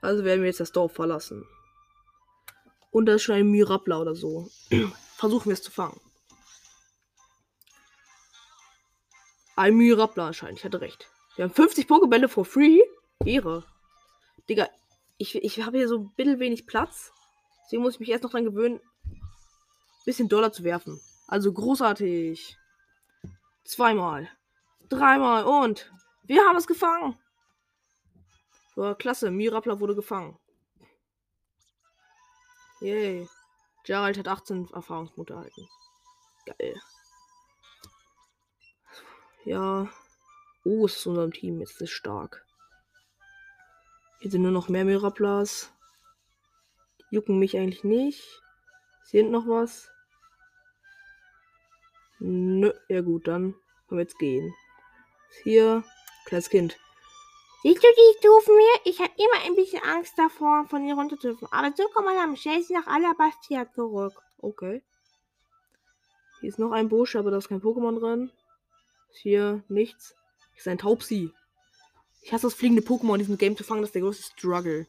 Also 0.00 0.24
werden 0.24 0.40
wir 0.40 0.48
jetzt 0.48 0.60
das 0.60 0.72
Dorf 0.72 0.92
verlassen. 0.92 1.46
Und 2.90 3.06
da 3.06 3.14
ist 3.14 3.22
schon 3.22 3.36
ein 3.36 3.50
Mirabla 3.50 4.00
oder 4.00 4.14
so. 4.14 4.50
Versuchen 5.16 5.46
wir 5.46 5.52
es 5.52 5.62
zu 5.62 5.70
fangen. 5.70 6.00
Ein 9.56 9.76
Mirabla 9.76 10.28
anscheinend. 10.28 10.58
Ich 10.58 10.64
hatte 10.64 10.80
recht. 10.80 11.08
Wir 11.36 11.44
haben 11.44 11.52
50 11.52 11.86
Pokebälle 11.86 12.28
for 12.28 12.44
free. 12.44 12.80
Ehre. 13.24 13.64
Digga, 14.48 14.68
ich, 15.18 15.34
ich 15.34 15.62
habe 15.62 15.76
hier 15.76 15.88
so 15.88 15.98
ein 15.98 16.10
bisschen 16.16 16.40
wenig 16.40 16.66
Platz. 16.66 17.12
Deswegen 17.64 17.82
muss 17.82 17.94
ich 17.94 18.00
mich 18.00 18.08
erst 18.08 18.24
noch 18.24 18.30
dran 18.30 18.44
gewöhnen, 18.44 18.80
ein 19.04 20.04
bisschen 20.04 20.28
Dollar 20.28 20.52
zu 20.52 20.64
werfen. 20.64 21.00
Also 21.28 21.52
großartig. 21.52 22.58
Zweimal. 23.64 24.28
Dreimal 24.88 25.44
und 25.44 25.92
wir 26.24 26.42
haben 26.42 26.56
es 26.56 26.66
gefangen. 26.66 27.16
So, 28.80 28.94
klasse. 28.94 29.30
Mirapla 29.30 29.78
wurde 29.78 29.94
gefangen. 29.94 30.38
Yay. 32.80 33.28
Gerald 33.84 34.16
hat 34.16 34.26
18 34.26 34.70
Erfahrungspunkte 34.72 35.34
erhalten. 35.34 35.68
Geil. 36.46 36.80
Ja. 39.44 39.86
Oh, 40.64 40.86
ist 40.86 41.06
unserem 41.06 41.30
Team. 41.30 41.60
Jetzt 41.60 41.78
ist 41.82 41.90
stark. 41.90 42.46
Hier 44.20 44.30
sind 44.30 44.40
nur 44.40 44.50
noch 44.50 44.70
mehr 44.70 44.86
Miraplas. 44.86 45.70
Jucken 47.10 47.38
mich 47.38 47.58
eigentlich 47.58 47.84
nicht. 47.84 48.40
Hier 49.10 49.28
noch 49.28 49.46
was? 49.46 49.90
Nö. 52.18 52.72
Ja 52.88 53.02
gut, 53.02 53.28
dann 53.28 53.52
können 53.88 53.98
wir 53.98 54.04
jetzt 54.04 54.18
gehen. 54.18 54.54
Hier. 55.44 55.84
Kleines 56.24 56.48
Kind. 56.48 56.78
Siehst 57.62 57.82
du 57.84 57.88
die 57.88 58.18
Stufen 58.18 58.54
hier? 58.58 58.92
Ich 58.92 59.00
habe 59.00 59.12
immer 59.16 59.44
ein 59.44 59.54
bisschen 59.54 59.82
Angst 59.82 60.14
davor, 60.16 60.64
von 60.68 60.82
hier 60.82 60.94
runter 60.94 61.18
zu 61.18 61.28
dürfen. 61.28 61.48
Aber 61.50 61.72
so 61.76 61.86
kommt 61.88 62.06
man 62.06 62.16
am 62.16 62.36
schnellsten 62.36 62.74
nach 62.74 62.86
Alabastia 62.86 63.70
zurück. 63.72 64.14
Okay. 64.38 64.82
Hier 66.40 66.48
ist 66.48 66.58
noch 66.58 66.72
ein 66.72 66.88
Busch, 66.88 67.16
aber 67.16 67.30
da 67.30 67.36
ist 67.36 67.48
kein 67.48 67.60
Pokémon 67.60 68.00
drin. 68.00 68.30
Ist 69.10 69.18
hier 69.18 69.62
nichts. 69.68 70.14
Hier 70.52 70.58
ist 70.58 70.68
ein 70.68 70.78
Taubsi. 70.78 71.34
Ich 72.22 72.32
hasse 72.32 72.46
das 72.46 72.54
fliegende 72.54 72.82
Pokémon 72.82 73.14
in 73.14 73.20
diesem 73.20 73.36
Game 73.36 73.56
zu 73.58 73.64
fangen. 73.64 73.82
Das 73.82 73.90
ist 73.90 73.94
der 73.94 74.02
größte 74.02 74.22
Struggle. 74.22 74.86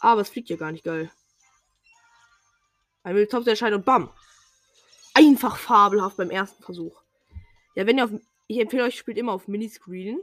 Aber 0.00 0.20
es 0.20 0.28
fliegt 0.28 0.50
ja 0.50 0.56
gar 0.56 0.72
nicht 0.72 0.84
geil. 0.84 1.10
Ein 3.02 3.28
Taubsi 3.28 3.48
erscheint 3.48 3.74
und 3.74 3.86
bam. 3.86 4.12
Einfach 5.14 5.56
fabelhaft 5.56 6.18
beim 6.18 6.30
ersten 6.30 6.62
Versuch. 6.62 7.00
Ja, 7.74 7.86
wenn 7.86 7.96
ihr 7.96 8.04
auf. 8.04 8.10
Ich 8.46 8.58
empfehle 8.58 8.84
euch, 8.84 8.98
spielt 8.98 9.18
immer 9.18 9.32
auf 9.32 9.48
Miniscreen. 9.48 10.20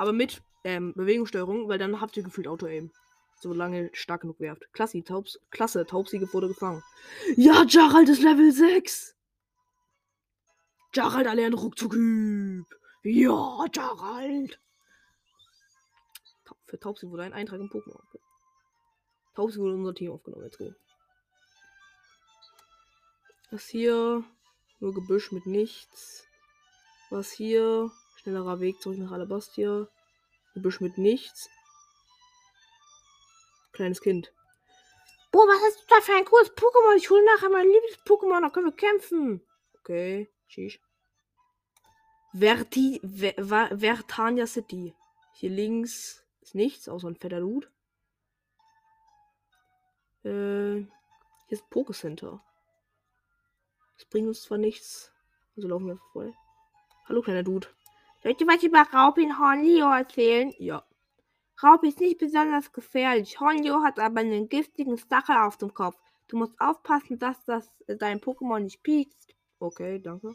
Aber 0.00 0.14
mit 0.14 0.40
ähm, 0.64 0.94
Bewegungssteuerung, 0.94 1.68
weil 1.68 1.76
dann 1.76 2.00
habt 2.00 2.16
ihr 2.16 2.22
gefühlt 2.22 2.48
Auto-Aim. 2.48 2.90
Solange 3.38 3.90
stark 3.92 4.22
genug 4.22 4.40
werft. 4.40 4.62
Klasse, 4.72 5.04
Taubs, 5.04 5.38
klasse, 5.50 5.84
Taubsiege 5.84 6.32
wurde 6.32 6.48
gefangen. 6.48 6.82
Ja, 7.36 7.66
Jarald 7.68 8.08
ist 8.08 8.22
Level 8.22 8.50
6. 8.50 9.14
Jarald 10.94 11.26
erlernt 11.26 11.54
Ruckzuckyb. 11.54 12.64
Ja, 13.02 13.66
Jarald. 13.74 14.58
Für 16.64 16.80
Taubsi 16.80 17.06
wurde 17.10 17.24
ein 17.24 17.34
Eintrag 17.34 17.60
im 17.60 17.68
Pokémon 17.68 18.00
aufgenommen. 18.00 18.30
Taubsi 19.34 19.58
wurde 19.58 19.74
unser 19.74 19.94
Team 19.94 20.12
aufgenommen. 20.12 20.44
Let's 20.44 20.56
go. 20.56 20.72
Was 23.50 23.68
hier? 23.68 24.24
Nur 24.78 24.94
Gebüsch 24.94 25.30
mit 25.30 25.44
nichts. 25.44 26.24
Was 27.10 27.32
hier? 27.32 27.90
Schnellerer 28.30 28.60
Weg 28.60 28.80
zurück 28.80 28.98
nach 28.98 29.10
Alabastia. 29.10 29.88
Gebüsch 30.54 30.80
mit 30.80 30.98
nichts. 30.98 31.50
Kleines 33.72 34.00
Kind. 34.00 34.32
Boah, 35.32 35.46
was 35.48 35.74
ist 35.74 35.84
das 35.90 36.04
für 36.04 36.14
ein 36.14 36.24
cooles 36.24 36.52
Pokémon? 36.52 36.96
Ich 36.96 37.10
hole 37.10 37.24
nachher 37.24 37.50
mein 37.50 37.66
Lieblings-Pokémon, 37.66 38.40
da 38.40 38.50
können 38.50 38.66
wir 38.66 38.72
kämpfen. 38.72 39.44
Okay, 39.80 40.30
tschüss. 40.48 40.78
Verti, 42.32 43.00
Ver, 43.04 43.76
Vertania 43.76 44.46
City. 44.46 44.94
Hier 45.34 45.50
links 45.50 46.24
ist 46.40 46.54
nichts, 46.54 46.88
außer 46.88 47.08
ein 47.08 47.16
fetter 47.16 47.40
Loot. 47.40 47.68
Äh, 50.22 50.84
hier 50.84 50.88
ist 51.48 51.64
ein 51.64 51.70
Pokécenter. 51.70 52.40
Das 53.96 54.04
bringt 54.08 54.28
uns 54.28 54.42
zwar 54.42 54.58
nichts. 54.58 55.12
Also 55.56 55.66
laufen 55.66 55.88
wir 55.88 55.98
vorbei. 56.12 56.32
Hallo, 57.06 57.22
kleiner 57.22 57.42
Dude. 57.42 57.66
Soll 58.22 58.32
ich 58.32 58.36
dir 58.36 58.46
was 58.46 58.62
über 58.62 58.82
Raubin 58.82 59.38
Hornlio 59.38 59.90
erzählen? 59.90 60.52
Ja. 60.58 60.84
Raub 61.62 61.84
ist 61.84 62.00
nicht 62.00 62.18
besonders 62.18 62.72
gefährlich. 62.72 63.40
Hornlio 63.40 63.82
hat 63.82 63.98
aber 63.98 64.20
einen 64.20 64.48
giftigen 64.48 64.98
Stachel 64.98 65.36
auf 65.36 65.56
dem 65.56 65.72
Kopf. 65.72 65.96
Du 66.28 66.36
musst 66.36 66.58
aufpassen, 66.60 67.18
dass 67.18 67.42
das 67.44 67.70
äh, 67.86 67.96
dein 67.96 68.20
Pokémon 68.20 68.60
nicht 68.60 68.82
piekst. 68.82 69.34
Okay, 69.58 69.98
danke. 69.98 70.34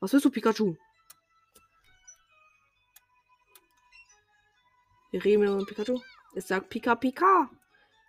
Was 0.00 0.12
willst 0.12 0.24
du, 0.24 0.30
Pikachu? 0.30 0.76
Wir 5.10 5.24
reden 5.24 5.56
mit 5.56 5.66
Pikachu. 5.66 6.00
Es 6.34 6.48
sagt 6.48 6.70
Pika 6.70 6.94
Pika. 6.94 7.50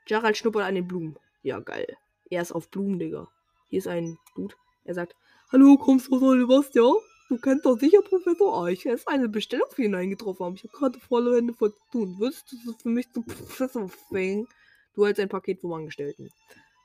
Gerald 0.05 0.37
schnuppert 0.37 0.63
an 0.63 0.75
den 0.75 0.87
Blumen. 0.87 1.17
Ja, 1.41 1.59
geil. 1.59 1.97
Er 2.29 2.41
ist 2.41 2.51
auf 2.51 2.69
Blumen, 2.69 2.99
Digga. 2.99 3.27
Hier 3.69 3.79
ist 3.79 3.87
ein 3.87 4.17
Dude. 4.35 4.55
Er 4.85 4.93
sagt, 4.93 5.15
Hallo, 5.51 5.77
kommst 5.77 6.07
du 6.07 6.15
aus 6.15 6.37
Sebastian? 6.39 6.95
Du 7.33 7.39
kennst 7.39 7.65
doch 7.65 7.79
sicher 7.79 8.03
Professor 8.03 8.63
Eich. 8.63 8.85
Er 8.85 8.93
ist 8.93 9.07
eine 9.07 9.27
Bestellung 9.27 9.67
für 9.71 9.81
ihn 9.81 9.95
eingetroffen. 9.95 10.45
Aber 10.45 10.55
ich 10.55 10.63
habe 10.65 10.77
gerade 10.77 10.99
volle 10.99 11.35
Hände 11.35 11.51
voll 11.55 11.73
zu 11.73 11.81
tun. 11.91 12.19
Würdest 12.19 12.51
du 12.51 12.73
für 12.73 12.89
mich 12.89 13.11
zum 13.11 13.25
Professor 13.25 13.89
fängen? 13.89 14.47
Du 14.93 15.03
hältst 15.03 15.19
ein 15.19 15.29
Paket 15.29 15.59
vom 15.59 15.73
Angestellten. 15.73 16.29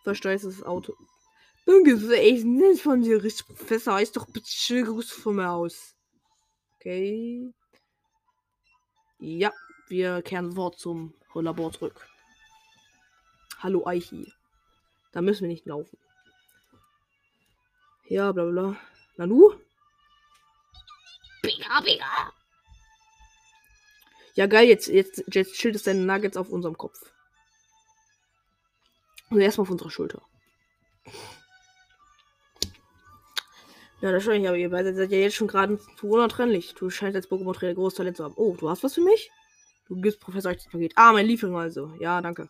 Versteuerst 0.05 0.47
das 0.47 0.62
Auto. 0.62 0.95
Danke, 1.67 1.93
das 1.93 2.05
ist 2.05 2.12
echt 2.12 2.47
nett 2.47 2.81
von 2.81 3.02
dir. 3.02 3.23
Richtig, 3.23 3.47
Professor 3.47 3.97
Eich. 3.97 4.11
Doch 4.12 4.25
bitte 4.25 4.49
schön 4.49 4.87
Gruß 4.87 5.11
von 5.11 5.37
mir 5.37 5.50
aus. 5.50 5.95
Okay. 6.76 7.52
Ja, 9.19 9.52
wir 9.88 10.23
kehren 10.23 10.52
sofort 10.52 10.78
zum 10.78 11.12
Labor 11.35 11.73
zurück. 11.73 12.09
Hallo 13.59 13.87
Eichi. 13.87 14.33
Da 15.12 15.21
müssen 15.21 15.43
wir 15.43 15.49
nicht 15.49 15.67
laufen. 15.67 15.99
Ja, 18.07 18.33
bla 18.33 18.47
bla. 18.47 18.76
Nanu? 19.19 19.52
Pika, 21.49 21.81
pika. 21.81 22.33
Ja, 24.35 24.47
geil, 24.47 24.69
jetzt, 24.69 24.88
jetzt, 24.88 25.25
jetzt 25.33 25.57
schildest 25.57 25.87
deine 25.87 26.00
Nuggets 26.00 26.37
auf 26.37 26.50
unserem 26.50 26.76
Kopf. 26.76 27.00
Und 29.31 29.40
erstmal 29.40 29.62
auf 29.62 29.71
unserer 29.71 29.90
Schulter. 29.90 30.23
Ja, 34.00 34.12
das 34.12 34.23
schon, 34.23 34.47
aber 34.47 34.57
ihr 34.57 34.71
beide 34.71 34.95
seid 34.95 35.11
ja 35.11 35.19
jetzt 35.19 35.35
schon 35.35 35.49
gerade 35.49 35.78
zu 35.97 36.09
untrennlich. 36.09 36.75
Du 36.75 36.88
scheinst 36.88 37.17
als 37.17 37.28
Pokémon-Trainer 37.28 37.75
großes 37.75 37.97
Talent 37.97 38.17
zu 38.17 38.25
haben. 38.25 38.35
Oh, 38.37 38.55
du 38.57 38.71
hast 38.71 38.85
was 38.85 38.95
für 38.95 39.00
mich? 39.00 39.31
Du 39.88 40.00
gibst 40.00 40.21
Professor 40.21 40.52
Eich 40.52 40.59
das 40.59 40.69
Paket. 40.69 40.93
Ah, 40.95 41.12
mein 41.12 41.26
Lieferung 41.26 41.59
also. 41.59 41.93
Ja, 41.99 42.21
danke. 42.21 42.49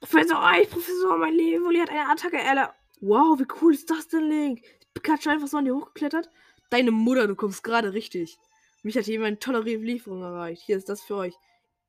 Professor 0.00 0.44
Eich, 0.44 0.68
Professor, 0.68 1.16
mein 1.16 1.34
Level 1.34 1.80
hat 1.80 1.90
eine 1.90 2.10
Attacke 2.10 2.38
erlernt. 2.38 2.72
Wow, 3.00 3.38
wie 3.38 3.46
cool 3.60 3.74
ist 3.74 3.88
das 3.88 4.08
denn, 4.08 4.28
Link? 4.28 4.62
Pikachu 4.94 5.30
einfach 5.30 5.48
so 5.48 5.56
an 5.56 5.64
dir 5.64 5.74
hochgeklettert. 5.74 6.30
Deine 6.70 6.90
Mutter, 6.90 7.26
du 7.26 7.34
kommst 7.34 7.62
gerade 7.64 7.92
richtig. 7.92 8.38
Mich 8.82 8.96
hat 8.96 9.06
jemand 9.06 9.46
eine 9.46 9.60
Lieferung 9.60 10.22
erreicht. 10.22 10.62
Hier 10.64 10.76
ist 10.76 10.88
das 10.88 11.02
für 11.02 11.16
euch. 11.16 11.34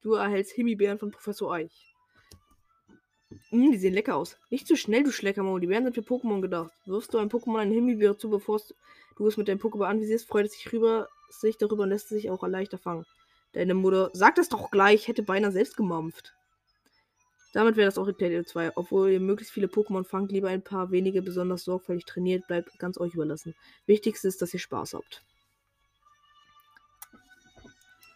Du 0.01 0.13
erhältst 0.13 0.53
Himbeeren 0.53 0.99
von 0.99 1.11
Professor 1.11 1.53
Eich. 1.53 1.93
Mm, 3.51 3.71
die 3.71 3.77
sehen 3.77 3.93
lecker 3.93 4.15
aus. 4.15 4.37
Nicht 4.49 4.67
zu 4.67 4.75
schnell, 4.75 5.03
du 5.03 5.11
Schleckermaul. 5.11 5.59
Die 5.59 5.67
Beeren 5.67 5.85
sind 5.85 5.95
für 5.95 6.01
Pokémon 6.01 6.41
gedacht. 6.41 6.71
Wirfst 6.85 7.13
du 7.13 7.17
einem 7.17 7.29
Pokémon 7.29 7.59
eine 7.59 7.73
Himbeere 7.73 8.17
zu, 8.17 8.29
bevor 8.29 8.61
du 9.17 9.27
es 9.27 9.37
mit 9.37 9.47
deinem 9.47 9.59
Pokéball 9.59 9.87
anvisierst, 9.87 10.27
freut 10.27 10.45
es 10.45 10.53
sich, 10.53 10.71
rüber, 10.71 11.07
sich 11.29 11.57
darüber 11.57 11.83
und 11.83 11.89
lässt 11.89 12.11
es 12.11 12.21
sich 12.21 12.29
auch 12.29 12.45
leichter 12.47 12.77
fangen. 12.77 13.05
Deine 13.53 13.73
Mutter, 13.73 14.09
sagt 14.13 14.37
das 14.37 14.49
doch 14.49 14.71
gleich, 14.71 15.07
hätte 15.07 15.23
beinahe 15.23 15.51
selbst 15.51 15.77
gemampft. 15.77 16.35
Damit 17.53 17.77
wäre 17.77 17.85
das 17.85 17.99
auch 17.99 18.07
Elite 18.07 18.45
2. 18.45 18.75
Obwohl 18.75 19.11
ihr 19.11 19.19
möglichst 19.19 19.53
viele 19.53 19.67
Pokémon 19.67 20.03
fangt, 20.03 20.31
lieber 20.31 20.49
ein 20.49 20.63
paar 20.63 20.91
wenige 20.91 21.21
besonders 21.21 21.63
sorgfältig 21.63 22.05
trainiert, 22.05 22.47
bleibt 22.47 22.77
ganz 22.79 22.99
euch 22.99 23.13
überlassen. 23.13 23.55
Wichtigste 23.85 24.27
ist, 24.27 24.41
dass 24.41 24.53
ihr 24.53 24.59
Spaß 24.59 24.95
habt. 24.95 25.23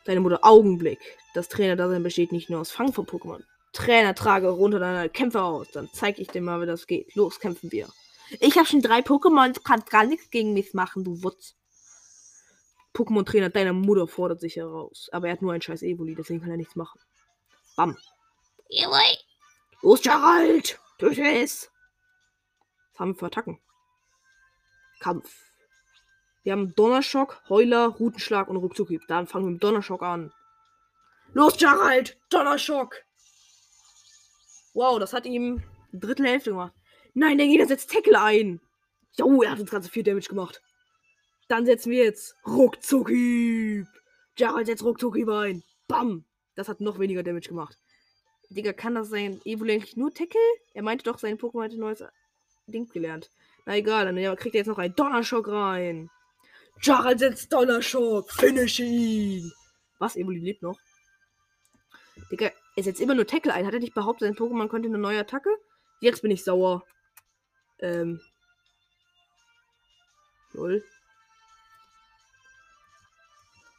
Deine 0.06 0.22
Mutter, 0.22 0.39
Augenblick. 0.41 1.00
Das 1.36 1.50
Trainerdasein 1.50 2.01
besteht 2.01 2.32
nicht 2.32 2.50
nur 2.50 2.62
aus 2.62 2.72
Fangen 2.72 2.94
von 2.94 3.06
Pokémon. 3.06 3.44
Trainer, 3.74 4.15
trage 4.15 4.50
runter 4.50 4.79
deine 4.79 5.10
Kämpfe 5.10 5.44
aus. 5.44 5.70
Dann 5.72 5.88
zeig 5.94 6.17
ich 6.17 6.29
dir 6.29 6.41
mal, 6.41 6.60
wie 6.62 6.65
das 6.65 6.88
geht. 6.88 7.13
Los, 7.13 7.39
kämpfen 7.39 7.72
wir. 7.72 7.88
Ich 8.39 8.58
habe 8.58 8.65
schon 8.65 8.82
drei 8.82 9.01
Pokémon, 9.01 9.53
du 9.53 9.62
kannst 9.62 9.89
gar 9.89 10.06
nichts 10.06 10.32
gegen 10.32 10.53
mich 10.53 10.74
machen, 10.74 11.03
du 11.03 11.22
Wutz. 11.24 11.56
Pokémon-Trainer 12.96 13.50
deiner 13.50 13.74
Mutter 13.74 14.08
fordert 14.08 14.41
sich 14.41 14.56
heraus. 14.56 15.10
Aber 15.12 15.27
er 15.27 15.34
hat 15.34 15.44
nur 15.44 15.53
ein 15.53 15.62
scheiß 15.62 15.84
Evoli, 15.84 16.15
deswegen 16.15 16.41
kann 16.41 16.50
er 16.50 16.58
nichts 16.58 16.75
machen. 16.75 17.00
Bam. 17.75 17.96
Evoli. 18.70 19.27
Los, 19.82 20.02
Gerald! 20.02 20.80
Töte 20.98 21.22
es! 21.22 21.72
Was 22.92 23.00
haben 23.00 23.14
wir 23.14 23.20
für 23.20 23.26
Attacken? 23.28 23.60
Kampf. 25.00 25.30
Wir 26.44 26.54
haben 26.54 26.74
Donnerschock, 26.76 27.44
Heuler, 27.50 27.88
Rutenschlag 27.88 28.48
und 28.48 28.58
Ruckzuckhieb. 28.58 29.02
Dann 29.08 29.28
fangen 29.28 29.46
wir 29.46 29.52
mit 29.52 29.64
Donnerschock 29.64 30.02
an. 30.02 30.34
Los, 31.34 31.58
Gerald! 31.58 32.18
Donnerschock! 32.30 32.96
Wow, 34.74 34.98
das 34.98 35.14
hat 35.14 35.26
ihm 35.26 35.64
ein 35.94 36.00
Drittel 36.00 36.26
Hälfte 36.26 36.52
gemacht. 36.52 36.74
Nein, 37.14 37.38
der 37.38 37.48
Gegner 37.48 37.68
setzt 37.68 37.92
Tackle 37.92 38.20
ein. 38.20 38.62
Jo, 39.18 39.42
er 39.42 39.52
hat 39.52 39.60
uns 39.60 39.72
ganze 39.72 39.90
viel 39.90 40.04
Damage 40.04 40.30
gemacht. 40.30 40.62
Dann 41.48 41.66
setzen 41.66 41.92
wir 41.92 42.04
jetzt 42.04 42.36
Ruckzuckhieb. 42.46 43.88
Gerald 44.36 44.68
setzt 44.68 44.84
Ruckzuckhieb 44.84 45.30
ein. 45.30 45.64
Bam. 45.88 46.26
Das 46.56 46.68
hat 46.68 46.82
noch 46.82 47.00
weniger 47.00 47.24
Damage 47.24 47.50
gemacht. 47.50 47.78
Digga, 48.50 48.74
kann 48.74 48.96
das 48.96 49.10
sein 49.10 49.42
Evoli 49.44 49.74
eigentlich 49.74 49.98
nur 49.98 50.13
Tackle? 50.13 50.39
Er 50.74 50.84
meinte 50.84 51.04
doch, 51.04 51.20
sein 51.20 51.38
Pokémon 51.38 51.63
hätte 51.63 51.75
ein 51.75 51.82
neues 51.82 52.04
Ding 52.68 52.89
gelernt. 52.89 53.30
Na 53.66 53.75
egal, 53.75 54.06
dann 54.06 54.36
kriegt 54.38 54.56
er 54.56 54.60
jetzt 54.60 54.68
noch 54.68 54.77
einen 54.77 54.96
Donnerschock 54.96 55.48
rein. 55.50 56.10
Gerald 56.82 57.20
setzt 57.20 57.51
Donnerschock. 57.51 58.32
Finish 58.32 58.80
ihn. 58.80 59.51
Was? 60.00 60.16
Evoli 60.16 60.39
lebt 60.39 60.62
noch? 60.62 60.80
Digga, 62.32 62.51
er 62.75 62.84
setzt 62.84 63.01
immer 63.01 63.16
nur 63.16 63.27
Tackle 63.27 63.54
ein. 63.54 63.66
Hat 63.66 63.74
er 63.74 63.80
nicht 63.80 63.94
behauptet, 63.94 64.28
sein 64.28 64.38
Pokémon 64.38 64.69
könnte 64.69 64.88
eine 64.88 64.98
neue 64.98 65.19
Attacke? 65.19 65.50
Jetzt 66.00 66.22
bin 66.22 66.32
ich 66.32 66.43
sauer. 66.43 66.84
Ähm. 67.80 68.22
Null. 70.54 70.84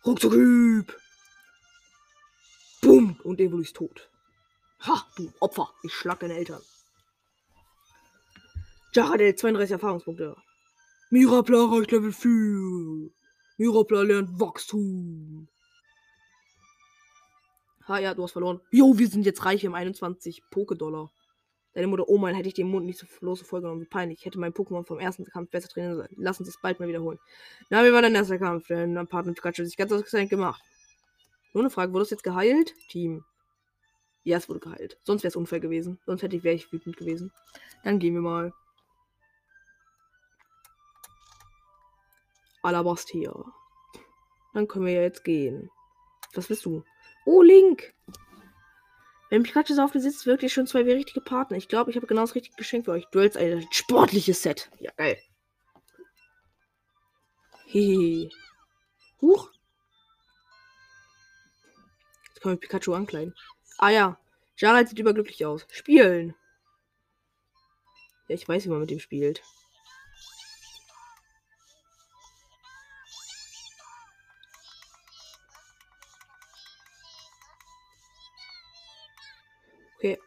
Ruckzucküb. 0.04 0.96
Bumm. 2.82 3.20
Und 3.24 3.40
Evoli 3.40 3.62
ist 3.62 3.76
tot. 3.76 4.10
Ha, 4.80 5.06
du 5.16 5.32
Opfer. 5.40 5.72
Ich 5.82 5.92
schlag 5.92 6.20
deine 6.20 6.36
Eltern. 6.36 6.62
Jaradel, 8.92 9.34
32 9.34 9.72
Erfahrungspunkte. 9.72 10.36
Mirapla 11.10 11.64
reicht 11.66 11.90
Level 11.90 12.12
4. 12.12 13.10
Mirapla 13.58 14.02
lernt 14.02 14.40
Wachstum. 14.40 15.48
Ha, 17.86 17.98
ja, 17.98 18.14
du 18.14 18.22
hast 18.22 18.32
verloren. 18.32 18.60
Jo, 18.70 18.98
wir 18.98 19.08
sind 19.08 19.24
jetzt 19.24 19.44
reich 19.44 19.64
im 19.64 19.74
21 19.74 20.42
Poké-Dollar. 20.50 21.10
Deine 21.74 21.86
Mutter, 21.86 22.08
oh 22.08 22.18
mein, 22.18 22.34
hätte 22.34 22.48
ich 22.48 22.54
den 22.54 22.68
Mund 22.68 22.86
nicht 22.86 22.98
so 22.98 23.06
lose 23.20 23.44
vollgenommen. 23.44 23.80
Wie 23.80 23.86
peinlich. 23.86 24.18
Ich 24.20 24.26
hätte 24.26 24.38
mein 24.38 24.52
Pokémon 24.52 24.84
vom 24.84 24.98
ersten 24.98 25.24
Kampf 25.24 25.50
besser 25.50 25.68
trainieren 25.68 25.96
sollen. 25.96 26.08
Lass 26.16 26.40
uns 26.40 26.48
das 26.48 26.60
bald 26.60 26.80
mal 26.80 26.88
wiederholen. 26.88 27.18
Na, 27.70 27.84
wie 27.84 27.92
war 27.92 28.02
dein 28.02 28.14
erster 28.14 28.38
Kampf? 28.38 28.66
Dein 28.68 28.94
Partner 29.06 29.32
Pikachu 29.32 29.62
hat 29.62 29.66
sich 29.66 29.76
ganz 29.76 29.92
ausgezeichnet 29.92 30.30
gemacht. 30.30 30.62
Nur 31.52 31.62
eine 31.62 31.70
Frage, 31.70 31.92
wurde 31.92 32.02
es 32.02 32.10
jetzt 32.10 32.24
geheilt? 32.24 32.74
Team. 32.88 33.24
Ja, 34.28 34.36
es 34.36 34.46
wurde 34.46 34.60
geheilt. 34.60 34.98
Sonst 35.04 35.22
wäre 35.22 35.30
es 35.30 35.36
unfair 35.36 35.58
gewesen. 35.58 35.98
Sonst 36.04 36.22
hätte 36.22 36.36
ich, 36.36 36.44
wäre 36.44 36.54
ich 36.54 36.70
wütend 36.70 36.98
gewesen. 36.98 37.32
Dann 37.82 37.98
gehen 37.98 38.12
wir 38.12 38.20
mal. 38.20 38.52
Alabastia. 42.62 43.32
Dann 44.52 44.68
können 44.68 44.84
wir 44.84 44.92
ja 44.92 45.00
jetzt 45.00 45.24
gehen. 45.24 45.70
Was 46.34 46.50
willst 46.50 46.66
du? 46.66 46.84
Oh, 47.24 47.40
Link! 47.40 47.94
Wenn 49.30 49.44
Pikachu 49.44 49.72
so 49.72 49.80
auf 49.80 49.94
mir 49.94 50.02
sitzt, 50.02 50.26
wirkt 50.26 50.42
ihr 50.42 50.50
schon 50.50 50.66
zwei 50.66 50.82
richtige 50.82 51.22
Partner. 51.22 51.56
Ich 51.56 51.68
glaube, 51.68 51.90
ich 51.90 51.96
habe 51.96 52.06
genau 52.06 52.20
das 52.20 52.34
richtige 52.34 52.56
Geschenk 52.56 52.84
für 52.84 52.92
euch. 52.92 53.06
Duels 53.06 53.34
ein 53.34 53.66
sportliches 53.70 54.42
Set. 54.42 54.70
Ja, 54.78 54.90
geil. 54.94 55.16
Hehe. 57.64 58.28
Huch. 59.22 59.50
Jetzt 62.26 62.42
können 62.42 62.56
wir 62.56 62.60
Pikachu 62.60 62.92
ankleiden. 62.92 63.34
Ah 63.78 63.90
ja. 63.90 64.18
Gerald 64.56 64.88
sieht 64.88 64.98
überglücklich 64.98 65.46
aus. 65.46 65.66
Spielen. 65.70 66.34
Ja, 68.28 68.34
ich 68.34 68.46
weiß, 68.46 68.64
wie 68.64 68.68
man 68.70 68.80
mit 68.80 68.90
ihm 68.90 68.98
spielt. 68.98 69.42
Okay. 79.96 80.18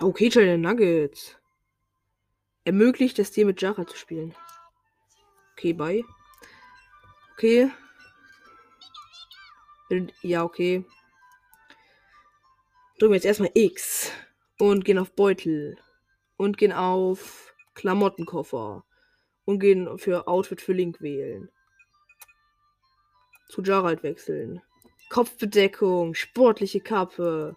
Okay, 0.00 0.28
Channel 0.28 0.58
Nuggets. 0.58 1.36
Ermöglicht 2.64 3.18
es 3.18 3.30
dir 3.30 3.46
mit 3.46 3.60
Jara 3.62 3.86
zu 3.86 3.96
spielen. 3.96 4.34
Okay, 5.52 5.72
bye. 5.72 6.04
Okay. 7.32 7.70
Ja, 10.22 10.44
okay. 10.44 10.84
Drücken 12.98 13.12
wir 13.12 13.16
jetzt 13.16 13.24
erstmal 13.24 13.50
X. 13.54 14.12
Und 14.58 14.84
gehen 14.84 14.98
auf 14.98 15.12
Beutel. 15.12 15.78
Und 16.36 16.58
gehen 16.58 16.72
auf 16.72 17.54
Klamottenkoffer. 17.74 18.84
Und 19.44 19.60
gehen 19.60 19.98
für 19.98 20.28
Outfit 20.28 20.60
für 20.60 20.72
Link 20.72 21.00
wählen. 21.00 21.50
Zu 23.48 23.62
Jarald 23.62 24.02
wechseln. 24.02 24.60
Kopfbedeckung, 25.08 26.14
sportliche 26.14 26.80
Kappe. 26.80 27.56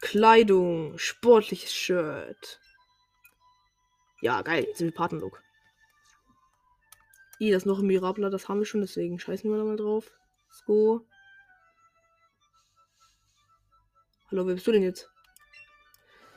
Kleidung, 0.00 0.98
sportliches 0.98 1.72
Shirt. 1.72 2.60
Ja, 4.20 4.42
geil. 4.42 4.64
Jetzt 4.64 4.78
sind 4.78 4.88
wir 4.88 4.94
Patenlook. 4.94 5.42
I, 7.40 7.50
das 7.50 7.62
ist 7.62 7.66
noch 7.66 7.80
ein 7.80 7.86
Mirabler, 7.86 8.30
das 8.30 8.48
haben 8.48 8.60
wir 8.60 8.66
schon, 8.66 8.80
deswegen 8.80 9.18
scheißen 9.18 9.50
wir 9.50 9.58
da 9.58 9.64
mal 9.64 9.76
drauf. 9.76 10.10
Go. 10.66 11.06
Hallo, 14.30 14.46
wer 14.46 14.54
bist 14.54 14.66
du 14.66 14.72
denn 14.72 14.82
jetzt? 14.82 15.10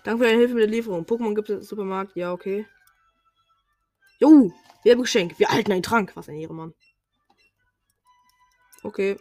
Danke 0.03 0.23
für 0.23 0.29
deine 0.29 0.39
Hilfe 0.39 0.53
mit 0.53 0.63
der 0.63 0.69
Lieferung. 0.69 1.05
Pokémon 1.05 1.35
gibt 1.35 1.49
es 1.49 1.59
im 1.59 1.63
Supermarkt. 1.63 2.15
Ja, 2.15 2.31
okay. 2.33 2.67
Jo, 4.19 4.53
Werbegeschenk. 4.83 5.39
Wir 5.39 5.47
erhalten 5.47 5.71
einen 5.71 5.83
Trank. 5.83 6.15
Was 6.15 6.29
ein 6.29 6.35
Ehrenmann. 6.35 6.73
Okay. 8.83 9.19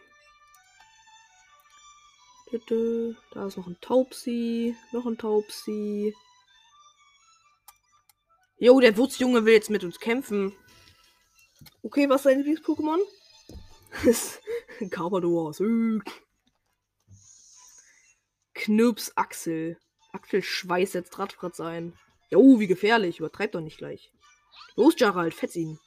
Da 3.33 3.47
ist 3.47 3.57
noch 3.57 3.67
ein 3.67 3.81
Taubsi. 3.81 4.77
Noch 4.93 5.07
ein 5.07 5.19
Taubsi. 5.19 6.15
Jo, 8.59 8.81
der 8.81 8.97
Wurzjunge 8.97 9.45
will 9.45 9.55
jetzt 9.55 9.71
mit 9.71 9.85
uns 9.85 10.01
kämpfen. 10.01 10.57
Okay, 11.83 12.09
was 12.09 12.21
ist 12.21 12.27
dein 12.27 12.43
Lieblings-Pokémon? 12.43 13.01
Carpador. 14.91 15.55
Knirps 18.55 19.17
Axel. 19.17 19.79
Axel 20.13 20.43
Schweiß 20.43 20.95
jetzt 20.95 21.19
Radfratz 21.19 21.61
ein. 21.61 21.93
Jo, 22.31 22.59
wie 22.59 22.67
gefährlich. 22.67 23.21
Übertreib 23.21 23.53
doch 23.53 23.61
nicht 23.61 23.79
gleich. 23.79 24.11
Los, 24.75 24.97
Gerald, 24.97 25.35
fetz 25.35 25.57
ihn. 25.57 25.79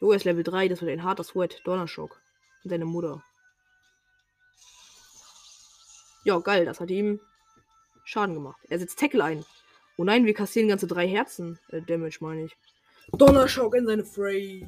Jo, 0.00 0.10
er 0.10 0.16
ist 0.16 0.24
Level 0.24 0.44
3. 0.44 0.68
Das 0.68 0.80
wird 0.80 0.90
ein 0.90 1.02
harter 1.02 1.24
Sweat. 1.24 1.60
Donnerschock. 1.64 2.20
Und 2.62 2.70
seine 2.70 2.84
Mutter. 2.84 3.22
Ja, 6.24 6.38
geil, 6.38 6.64
das 6.64 6.80
hat 6.80 6.90
ihm 6.90 7.20
Schaden 8.04 8.34
gemacht. 8.34 8.60
Er 8.68 8.78
setzt 8.78 8.98
Tackle 8.98 9.22
ein. 9.22 9.44
Oh 9.96 10.04
nein, 10.04 10.24
wir 10.24 10.34
kassieren 10.34 10.68
ganze 10.68 10.86
drei 10.86 11.06
Herzen. 11.06 11.58
Äh, 11.68 11.82
Damage 11.82 12.18
meine 12.20 12.44
ich. 12.44 12.56
Donnerschock 13.12 13.74
in 13.74 13.86
seine 13.86 14.04
Phrase. 14.04 14.66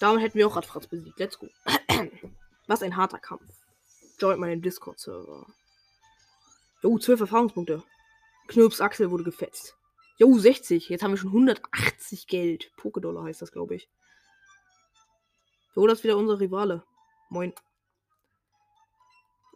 Damit 0.00 0.22
hätten 0.22 0.38
wir 0.38 0.46
auch 0.48 0.56
Radfratz 0.56 0.86
besiegt. 0.86 1.18
Let's 1.18 1.38
go. 1.38 1.48
Was 2.66 2.82
ein 2.82 2.96
harter 2.96 3.18
Kampf. 3.18 3.54
Joint 4.18 4.40
meinen 4.40 4.62
Discord-Server. 4.62 5.46
Jo, 6.82 6.98
12 6.98 7.20
Erfahrungspunkte. 7.20 7.82
Knirps 8.48 8.80
Axel 8.80 9.10
wurde 9.10 9.24
gefetzt. 9.24 9.76
Jo, 10.18 10.36
60. 10.36 10.88
Jetzt 10.88 11.02
haben 11.02 11.12
wir 11.12 11.18
schon 11.18 11.30
180 11.30 12.26
Geld. 12.26 12.72
Pokédollar 12.76 13.24
heißt 13.24 13.42
das, 13.42 13.52
glaube 13.52 13.76
ich. 13.76 13.88
So, 15.74 15.86
das 15.86 15.98
ist 15.98 16.04
wieder 16.04 16.16
unser 16.16 16.40
Rivale. 16.40 16.84
Moin. 17.30 17.54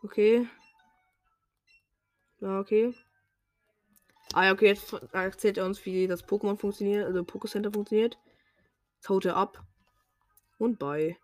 Okay. 0.02 0.48
Ja, 2.40 2.60
okay. 2.60 2.94
Ah 4.36 4.44
ja, 4.44 4.52
okay, 4.52 4.66
jetzt 4.66 4.92
erzählt 5.12 5.56
er 5.56 5.64
uns, 5.64 5.86
wie 5.86 6.06
das 6.06 6.22
Pokémon 6.22 6.58
funktioniert, 6.58 7.06
also 7.06 7.20
Pokécenter 7.20 7.72
funktioniert. 7.72 8.18
Jetzt 8.96 9.08
haut 9.08 9.24
er 9.24 9.34
ab. 9.34 9.64
Und 10.58 10.78
bei. 10.78 11.16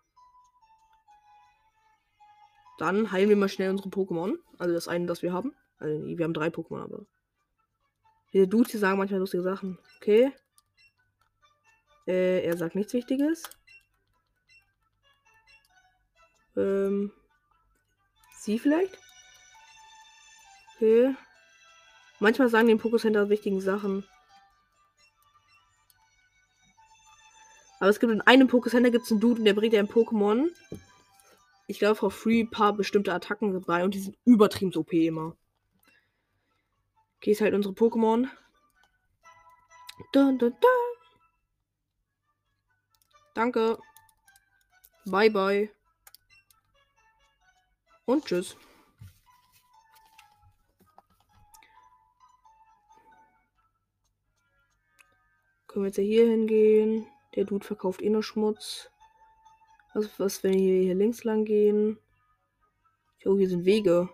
Dann 2.79 3.11
heilen 3.11 3.29
wir 3.29 3.35
mal 3.35 3.49
schnell 3.49 3.69
unsere 3.69 3.89
Pokémon. 3.89 4.39
Also 4.57 4.73
das 4.73 4.87
eine, 4.87 5.05
das 5.05 5.21
wir 5.21 5.31
haben. 5.31 5.53
Also 5.77 6.03
wir 6.03 6.23
haben 6.23 6.33
drei 6.33 6.47
Pokémon, 6.47 6.81
aber. 6.81 7.05
Diese 8.33 8.47
Dudes, 8.47 8.71
die 8.71 8.79
sagen 8.79 8.97
manchmal 8.97 9.19
lustige 9.19 9.43
Sachen. 9.43 9.77
Okay. 9.97 10.33
Äh, 12.07 12.43
er 12.43 12.57
sagt 12.57 12.73
nichts 12.73 12.93
Wichtiges. 12.93 13.43
Ähm. 16.55 17.11
Sie 18.39 18.57
vielleicht? 18.57 18.97
Okay. 20.75 21.15
Manchmal 22.23 22.47
sagen 22.47 22.67
die 22.67 22.71
im 22.71 22.79
Pokécenter 22.79 23.27
wichtigen 23.27 23.59
Sachen. 23.59 24.07
Aber 27.81 27.89
es 27.89 27.99
gibt 27.99 28.13
in 28.13 28.21
einem 28.21 28.47
Pokécenter 28.47 28.91
gibt 28.91 29.03
es 29.03 29.11
einen 29.11 29.19
Dude, 29.19 29.43
der 29.43 29.53
bringt 29.53 29.73
ja 29.73 29.81
ein 29.81 29.89
Pokémon. 29.89 30.47
Ich 31.67 31.79
glaube, 31.79 31.95
for 31.95 32.11
free 32.11 32.43
ein 32.43 32.49
paar 32.49 32.71
bestimmte 32.71 33.13
Attacken 33.13 33.51
dabei 33.51 33.83
und 33.83 33.93
die 33.93 33.99
sind 33.99 34.17
übertrieben 34.23 34.73
OP 34.73 34.93
immer. 34.93 35.35
Okay, 37.17 37.31
ist 37.31 37.41
halt 37.41 37.53
unsere 37.53 37.73
Pokémon. 37.73 38.29
Dun, 40.13 40.39
dun, 40.39 40.55
dun. 40.61 40.69
Danke. 43.33 43.79
Bye, 45.03 45.29
bye. 45.29 45.69
Und 48.05 48.23
tschüss. 48.23 48.55
Können 55.73 55.85
wir 55.85 55.87
jetzt 55.87 55.95
hier 55.95 56.29
hingehen? 56.29 57.07
Der 57.33 57.45
Dude 57.45 57.65
verkauft 57.65 58.03
eh 58.03 58.09
nur 58.11 58.21
Schmutz. 58.21 58.91
Was, 59.95 60.07
was 60.19 60.43
wenn 60.43 60.53
wir 60.53 60.83
hier 60.83 60.93
links 60.93 61.23
lang 61.23 61.45
gehen? 61.45 61.97
Oh, 63.25 63.35
hier 63.37 63.49
sind 63.49 63.65
Wege. 63.65 64.07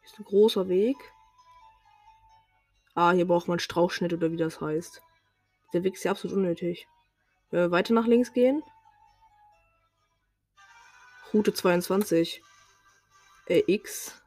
Hier 0.00 0.04
ist 0.04 0.20
ein 0.20 0.24
großer 0.24 0.68
Weg. 0.68 0.96
Ah, 2.94 3.10
hier 3.10 3.26
braucht 3.26 3.48
man 3.48 3.58
Strauchschnitt 3.58 4.12
oder 4.12 4.30
wie 4.30 4.36
das 4.36 4.60
heißt. 4.60 5.02
Der 5.72 5.82
Weg 5.82 5.94
ist 5.94 6.04
ja 6.04 6.12
absolut 6.12 6.36
unnötig. 6.36 6.86
Wenn 7.50 7.62
wir 7.62 7.70
weiter 7.72 7.92
nach 7.92 8.06
links 8.06 8.32
gehen. 8.32 8.62
Route 11.34 11.54
22. 11.54 12.40
Äh, 13.46 13.64
X. 13.66 14.22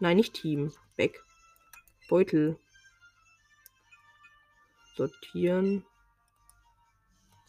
Nein, 0.00 0.16
nicht 0.16 0.32
Team. 0.32 0.72
Weg. 0.96 1.22
Beutel. 2.08 2.58
Sortieren. 4.96 5.84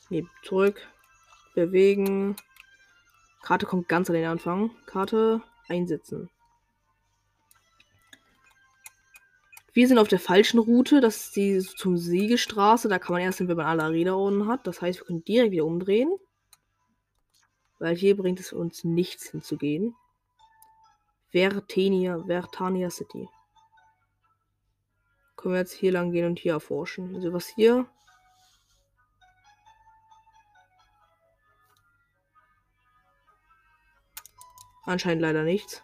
Nee, 0.10 0.25
zurück. 0.43 0.82
Bewegen. 1.56 2.36
Karte 3.41 3.65
kommt 3.65 3.88
ganz 3.88 4.10
an 4.10 4.15
den 4.15 4.25
Anfang. 4.25 4.71
Karte 4.86 5.41
einsetzen. 5.67 6.29
Wir 9.73 9.88
sind 9.88 9.97
auf 9.97 10.08
der 10.08 10.19
falschen 10.19 10.60
Route. 10.60 11.01
Das 11.01 11.17
ist 11.17 11.36
die 11.36 11.60
zum 11.60 11.97
Siegestraße. 11.97 12.88
Da 12.88 12.99
kann 12.99 13.13
man 13.13 13.23
erst 13.23 13.39
hin, 13.39 13.47
wenn 13.47 13.58
man 13.58 13.65
alle 13.65 13.84
Arena 13.84 14.13
unten 14.13 14.47
hat. 14.47 14.67
Das 14.67 14.82
heißt, 14.82 14.99
wir 14.99 15.06
können 15.06 15.25
direkt 15.25 15.51
wieder 15.51 15.65
umdrehen. 15.65 16.12
Weil 17.79 17.95
hier 17.95 18.15
bringt 18.15 18.39
es 18.39 18.53
uns 18.53 18.84
nichts 18.84 19.32
hinzugehen. 19.32 19.95
Vertania, 21.32 22.23
Vertania 22.23 22.91
City. 22.91 23.27
Können 25.36 25.56
wir 25.56 25.60
jetzt 25.60 25.74
hier 25.74 25.91
lang 25.91 26.12
gehen 26.12 26.26
und 26.26 26.39
hier 26.39 26.54
erforschen. 26.54 27.15
Also 27.15 27.34
was 27.34 27.48
hier? 27.48 27.86
Anscheinend 34.86 35.22
leider 35.22 35.43
nichts. 35.43 35.82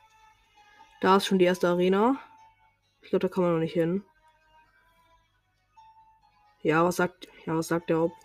Da 1.02 1.18
ist 1.18 1.26
schon 1.26 1.40
die 1.40 1.46
erste 1.46 1.70
Arena. 1.70 2.20
Ich 3.02 3.10
glaube, 3.10 3.28
da 3.28 3.34
kann 3.34 3.44
man 3.44 3.54
noch 3.54 3.60
nicht 3.60 3.74
hin. 3.74 4.04
Ja, 6.62 6.84
was 6.84 6.98
sagt, 6.98 7.28
ja, 7.46 7.56
was 7.56 7.70
sagt 7.70 7.90
der 7.90 7.98
Haupt? 7.98 8.18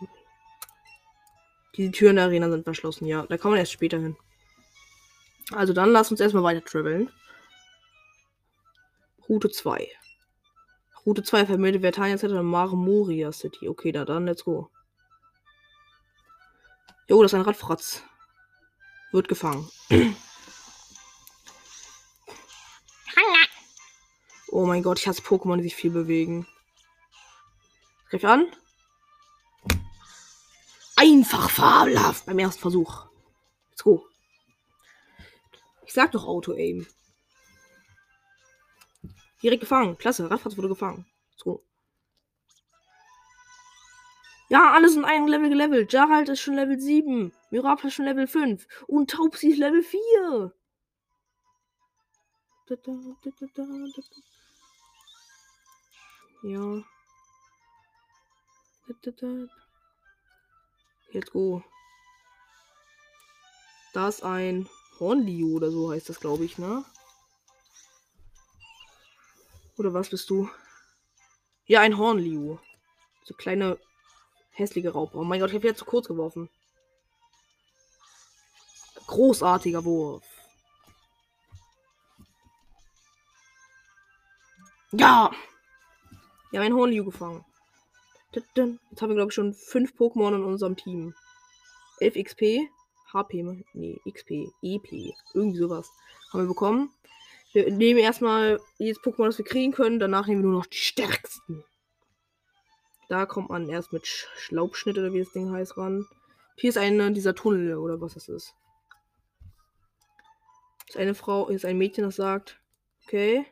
Die 1.77 1.91
Türen 1.91 2.17
der 2.17 2.25
Arena 2.27 2.51
sind 2.51 2.65
verschlossen, 2.65 3.07
ja. 3.07 3.25
Da 3.27 3.39
kann 3.39 3.53
man 3.53 3.61
erst 3.61 3.73
später 3.73 3.99
hin. 3.99 4.17
Also 5.53 5.73
dann 5.73 5.93
lass 5.93 6.11
uns 6.11 6.21
erstmal 6.21 6.43
weiter 6.43 6.65
traveln. 6.65 7.11
Route 9.29 9.51
2. 9.51 9.89
Route 11.07 11.23
2 11.23 11.47
vermeldet 11.47 11.83
Vertania 11.83 12.17
und 12.17 12.47
Marmoria 12.47 13.31
City. 13.33 13.69
Okay, 13.69 13.93
da 13.93 14.05
dann, 14.05 14.27
let's 14.27 14.45
go. 14.45 14.71
Jo, 17.09 17.23
das 17.23 17.33
ist 17.33 17.37
ein 17.37 17.43
Radfratz. 17.43 18.03
Wird 19.13 19.29
gefangen. 19.29 19.69
Oh 24.49 24.65
mein 24.67 24.83
Gott, 24.83 24.99
ich 24.99 25.09
hasse 25.09 25.21
Pokémon, 25.21 25.57
die 25.57 25.65
sich 25.65 25.75
viel 25.77 25.91
bewegen. 25.91 26.47
Greif 28.09 28.25
an. 28.25 28.47
Einfach 30.97 31.51
fabelhaft 31.51 32.25
beim 32.25 32.39
ersten 32.39 32.61
Versuch. 32.61 33.07
Let's 33.71 33.83
go. 33.83 34.07
Ich 35.85 35.93
sag 35.93 36.13
doch 36.13 36.25
Auto-Aim. 36.25 36.87
Direkt 39.45 39.61
gefangen. 39.61 39.99
Klasse, 39.99 40.31
Radfahrt 40.31 40.57
wurde 40.57 40.69
gefangen. 40.69 41.07
Go. 41.43 41.63
Ja, 44.49 44.73
alles 44.73 44.97
in 44.97 45.05
einem 45.05 45.29
Level 45.29 45.51
gelevelt. 45.51 45.93
Jarald 45.93 46.31
ist 46.31 46.41
schon 46.41 46.55
Level 46.55 46.81
7. 46.81 47.31
Mirab 47.51 47.85
ist 47.85 47.93
schon 47.93 48.07
Level 48.07 48.27
5. 48.27 48.67
Und 48.87 49.11
Taubsi 49.11 49.51
ist 49.51 49.59
Level 49.59 49.83
4. 49.83 50.55
Da, 52.69 52.77
da, 52.77 52.93
da, 53.55 53.63
ja. 56.45 56.83
Let's 61.13 61.31
go. 61.31 61.63
Da 63.93 64.09
ist 64.09 64.25
ein 64.25 64.69
Hornliu 64.99 65.57
oder 65.57 65.71
so 65.71 65.91
heißt 65.91 66.09
das, 66.09 66.21
glaube 66.21 66.47
ich, 66.47 66.57
ne? 66.57 66.85
Oder 69.77 69.93
was 69.93 70.11
bist 70.11 70.31
du? 70.31 70.49
Ja, 71.67 71.81
ein 71.81 71.99
Hornliu. 71.99 72.59
So 73.25 73.35
kleine 73.35 73.79
hässliche 74.51 74.93
Raupe. 74.93 75.19
Oh 75.19 75.25
mein 75.25 75.41
Gott, 75.41 75.51
ich 75.51 75.57
habe 75.57 75.67
jetzt 75.67 75.79
zu 75.79 75.85
kurz 75.85 76.07
geworfen. 76.07 76.49
Großartiger 79.07 79.85
Wurf. 79.85 80.25
Ja! 84.93 85.33
Wir 86.51 86.61
haben 86.61 86.67
einen 86.67 86.77
Hornliu 86.77 87.05
gefangen. 87.05 87.45
Jetzt 88.33 88.49
haben 88.57 88.79
wir, 89.11 89.17
glaube 89.17 89.31
ich, 89.31 89.35
schon 89.35 89.55
fünf 89.55 89.93
Pokémon 89.95 90.37
in 90.37 90.45
unserem 90.45 90.77
Team. 90.77 91.15
11 91.99 92.15
XP. 92.25 92.43
HP, 93.13 93.65
nee, 93.75 94.01
XP, 94.11 94.53
EP, 94.61 95.15
irgendwie 95.35 95.59
sowas. 95.59 95.91
Haben 96.33 96.43
wir 96.43 96.49
bekommen. 96.49 96.91
Wir 97.55 97.71
nehmen 97.71 98.01
erstmal 98.01 98.61
jedes 98.79 99.01
Pokémon, 99.01 99.27
das 99.27 99.39
wir 99.39 99.45
kriegen 99.45 99.73
können. 99.73 100.01
Danach 100.01 100.27
nehmen 100.27 100.43
wir 100.43 100.51
nur 100.51 100.59
noch 100.59 100.67
die 100.67 100.77
stärksten. 100.77 101.65
Da 103.09 103.27
kommt 103.27 103.49
man 103.49 103.69
erst 103.69 103.93
mit 103.93 104.09
Schlaubschnitt 104.09 104.99
oder 104.99 105.13
wie 105.13 105.21
das 105.21 105.31
Ding 105.31 105.53
heißt 105.53 105.77
ran. 105.77 106.05
Hier 106.57 106.71
ist 106.71 106.79
einer 106.79 107.13
dieser 107.13 107.37
Tunnel 107.37 107.77
oder 107.77 108.01
was 108.01 108.15
das 108.15 108.29
ist. 108.29 108.57
ist 110.89 110.97
eine 110.97 111.15
Frau, 111.15 111.47
ist 111.47 111.65
ein 111.65 111.79
Mädchen, 111.79 112.03
das 112.03 112.17
sagt, 112.17 112.61
okay, 113.05 113.47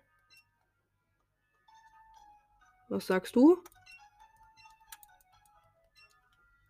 was 2.88 3.06
sagst 3.06 3.36
du? 3.36 3.62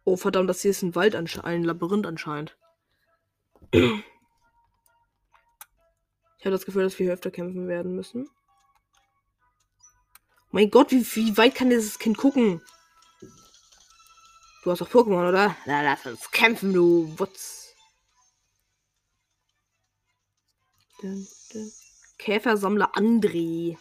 Oh, 0.04 0.16
verdammt, 0.16 0.50
das 0.50 0.60
hier 0.60 0.72
ist 0.72 0.82
ein 0.82 0.94
Wald, 0.94 1.14
ein 1.14 1.64
Labyrinth 1.64 2.06
anscheinend. 2.06 2.58
Ich 6.42 6.46
habe 6.46 6.56
das 6.56 6.66
Gefühl, 6.66 6.82
dass 6.82 6.98
wir 6.98 7.04
hier 7.04 7.12
öfter 7.12 7.30
kämpfen 7.30 7.68
werden 7.68 7.94
müssen. 7.94 8.28
Mein 10.50 10.70
Gott, 10.70 10.90
wie, 10.90 11.06
wie 11.14 11.36
weit 11.36 11.54
kann 11.54 11.70
dieses 11.70 12.00
Kind 12.00 12.18
gucken? 12.18 12.60
Du 14.64 14.72
hast 14.72 14.80
doch 14.80 14.90
Pokémon, 14.90 15.28
oder? 15.28 15.54
Na, 15.66 15.82
lass 15.82 16.04
uns 16.04 16.28
kämpfen, 16.32 16.72
du 16.72 17.16
Wutz. 17.16 17.76
Käfersammler 22.18 22.92
André. 22.96 23.78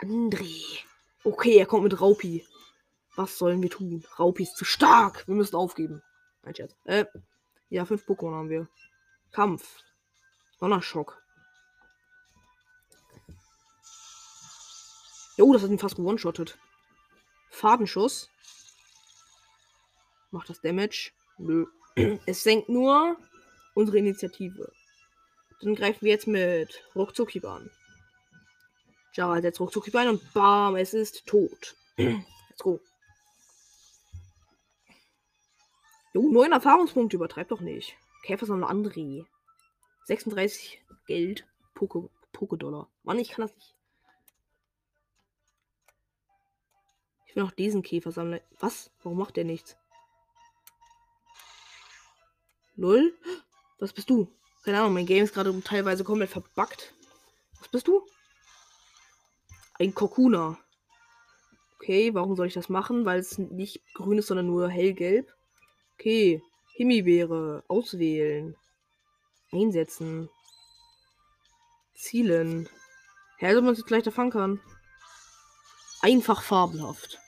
André. 0.00 0.80
Okay, 1.22 1.58
er 1.58 1.66
kommt 1.66 1.84
mit 1.84 2.00
Raupi. 2.00 2.44
Was 3.14 3.38
sollen 3.38 3.62
wir 3.62 3.70
tun? 3.70 4.04
Raupi 4.18 4.42
ist 4.42 4.56
zu 4.56 4.64
stark. 4.64 5.28
Wir 5.28 5.36
müssen 5.36 5.54
aufgeben. 5.54 6.02
Ein 6.42 6.56
Scherz. 6.56 6.74
Äh, 6.86 7.04
ja, 7.68 7.84
fünf 7.84 8.04
Pokémon 8.04 8.34
haben 8.34 8.50
wir. 8.50 8.68
Kampf. 9.30 9.78
Donnerschock. 10.58 11.23
Jo, 15.36 15.52
das 15.52 15.62
hat 15.62 15.70
ihn 15.70 15.78
fast 15.78 15.96
gewone-shottet. 15.96 16.58
Fadenschuss. 17.50 18.30
Macht 20.30 20.48
das 20.48 20.60
Damage? 20.60 21.12
Nö. 21.38 21.66
Es 22.26 22.42
senkt 22.42 22.68
nur 22.68 23.16
unsere 23.74 23.98
Initiative. 23.98 24.72
Dann 25.60 25.74
greifen 25.74 26.02
wir 26.02 26.12
jetzt 26.12 26.26
mit 26.26 26.82
Ruckzucki 26.94 27.44
an. 27.46 27.70
Jara 29.14 29.40
setzt 29.40 29.60
Ruckzucki 29.60 29.96
ein 29.96 30.08
und 30.08 30.32
bam, 30.34 30.76
es 30.76 30.92
ist 30.92 31.24
tot. 31.26 31.76
Let's 31.96 32.58
go. 32.58 32.80
Jo, 36.12 36.28
neun 36.28 36.52
Erfahrungspunkte, 36.52 37.16
übertreib 37.16 37.48
doch 37.48 37.60
nicht. 37.60 37.96
Käfersammler 38.22 38.70
André. 38.70 39.26
36 40.04 40.82
Geld. 41.06 41.46
Poke, 41.74 42.08
Poke-Dollar. 42.32 42.88
Mann, 43.02 43.18
ich 43.18 43.30
kann 43.30 43.46
das 43.46 43.54
nicht. 43.56 43.73
Ich 47.34 47.36
will 47.36 47.46
noch 47.46 47.50
diesen 47.50 47.82
Käfer 47.82 48.12
sammeln. 48.12 48.40
Was? 48.60 48.92
Warum 49.02 49.18
macht 49.18 49.34
der 49.36 49.42
nichts? 49.42 49.76
Null? 52.76 53.12
Was 53.80 53.92
bist 53.92 54.08
du? 54.08 54.28
Keine 54.64 54.78
Ahnung, 54.78 54.94
mein 54.94 55.04
Game 55.04 55.24
ist 55.24 55.34
gerade 55.34 55.60
teilweise 55.62 56.04
komplett 56.04 56.30
verbuggt. 56.30 56.94
Was 57.58 57.66
bist 57.66 57.88
du? 57.88 58.06
Ein 59.80 59.92
Kokuna. 59.92 60.56
Okay, 61.80 62.14
warum 62.14 62.36
soll 62.36 62.46
ich 62.46 62.54
das 62.54 62.68
machen? 62.68 63.04
Weil 63.04 63.18
es 63.18 63.36
nicht 63.36 63.82
grün 63.94 64.18
ist, 64.18 64.28
sondern 64.28 64.46
nur 64.46 64.68
hellgelb. 64.68 65.34
Okay, 65.94 66.40
Himbeere. 66.74 67.64
Auswählen. 67.66 68.54
Einsetzen. 69.50 70.30
Zielen. 71.96 72.68
Hä, 73.38 73.48
also 73.48 73.60
man 73.60 73.74
sich 73.74 73.90
leichter 73.90 74.12
fangen 74.12 74.30
kann. 74.30 74.60
Einfach 76.00 76.40
fabelhaft. 76.40 77.18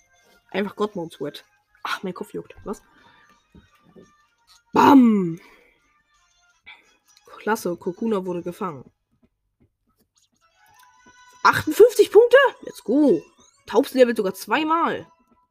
Einfach 0.50 0.76
Godmode 0.76 1.14
Sweat. 1.14 1.44
Ach, 1.82 2.02
mein 2.02 2.14
Kopf 2.14 2.32
juckt. 2.32 2.56
Was? 2.64 2.82
Bam! 4.72 5.40
Klasse, 7.38 7.76
Kokuna 7.76 8.24
wurde 8.24 8.42
gefangen. 8.42 8.90
58 11.44 12.10
Punkte? 12.10 12.36
Let's 12.62 12.82
go. 12.82 13.22
Taubslevel 13.66 14.16
sogar 14.16 14.34
zweimal. 14.34 15.06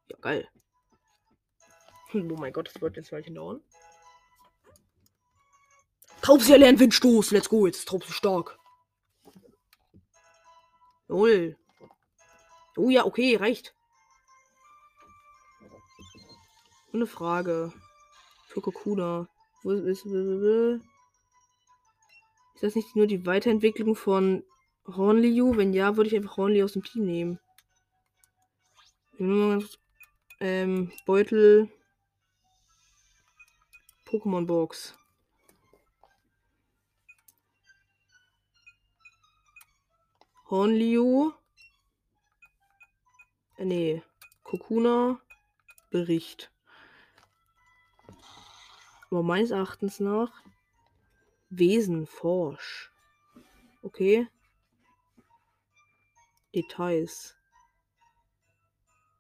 Ja, 0.10 0.18
geil. 0.20 0.50
Hm, 2.12 2.32
oh 2.32 2.36
mein 2.36 2.52
Gott, 2.52 2.68
das 2.68 2.82
wird 2.82 2.98
jetzt 2.98 3.10
gleich 3.10 3.34
dauern. 3.34 3.62
Taubsi 6.22 6.56
lernt 6.56 6.80
Windstoß. 6.80 7.32
Let's 7.32 7.50
go. 7.50 7.66
Jetzt 7.66 7.80
ist 7.80 7.88
Taubsi 7.88 8.12
stark. 8.12 8.58
Null. 11.08 11.56
Oh 12.76 12.90
ja, 12.90 13.06
okay, 13.06 13.36
reicht. 13.36 13.75
Eine 16.96 17.08
Frage. 17.08 17.74
Für 18.48 18.62
Kokuna. 18.62 19.28
Wo 19.64 19.72
ist, 19.72 20.06
das 22.62 22.76
nicht 22.76 22.96
nur 22.96 23.06
die 23.06 23.26
Weiterentwicklung 23.26 23.98
von 23.98 24.46
Hornliu? 24.88 25.58
Wenn 25.58 25.74
ja, 25.74 25.98
würde 25.98 26.10
ich 26.10 26.16
einfach 26.16 26.38
Hornliu 26.38 26.64
aus 26.64 26.72
dem 26.72 26.86
Team 26.86 27.04
nehmen. 27.04 27.40
Ähm, 30.40 30.90
Beutel. 31.06 31.70
Pokémon 34.06 34.46
Box. 34.46 34.98
Hornliu. 40.50 41.34
Äh, 43.58 43.66
nee. 43.66 44.02
Kokuna. 44.44 45.20
Bericht. 45.90 46.55
Aber 49.12 49.24
meines 49.24 49.52
Erachtens 49.52 50.00
nach 50.00 50.42
Wesen 51.50 52.08
forsch. 52.08 52.92
Okay. 53.82 54.28
Details. 56.54 57.36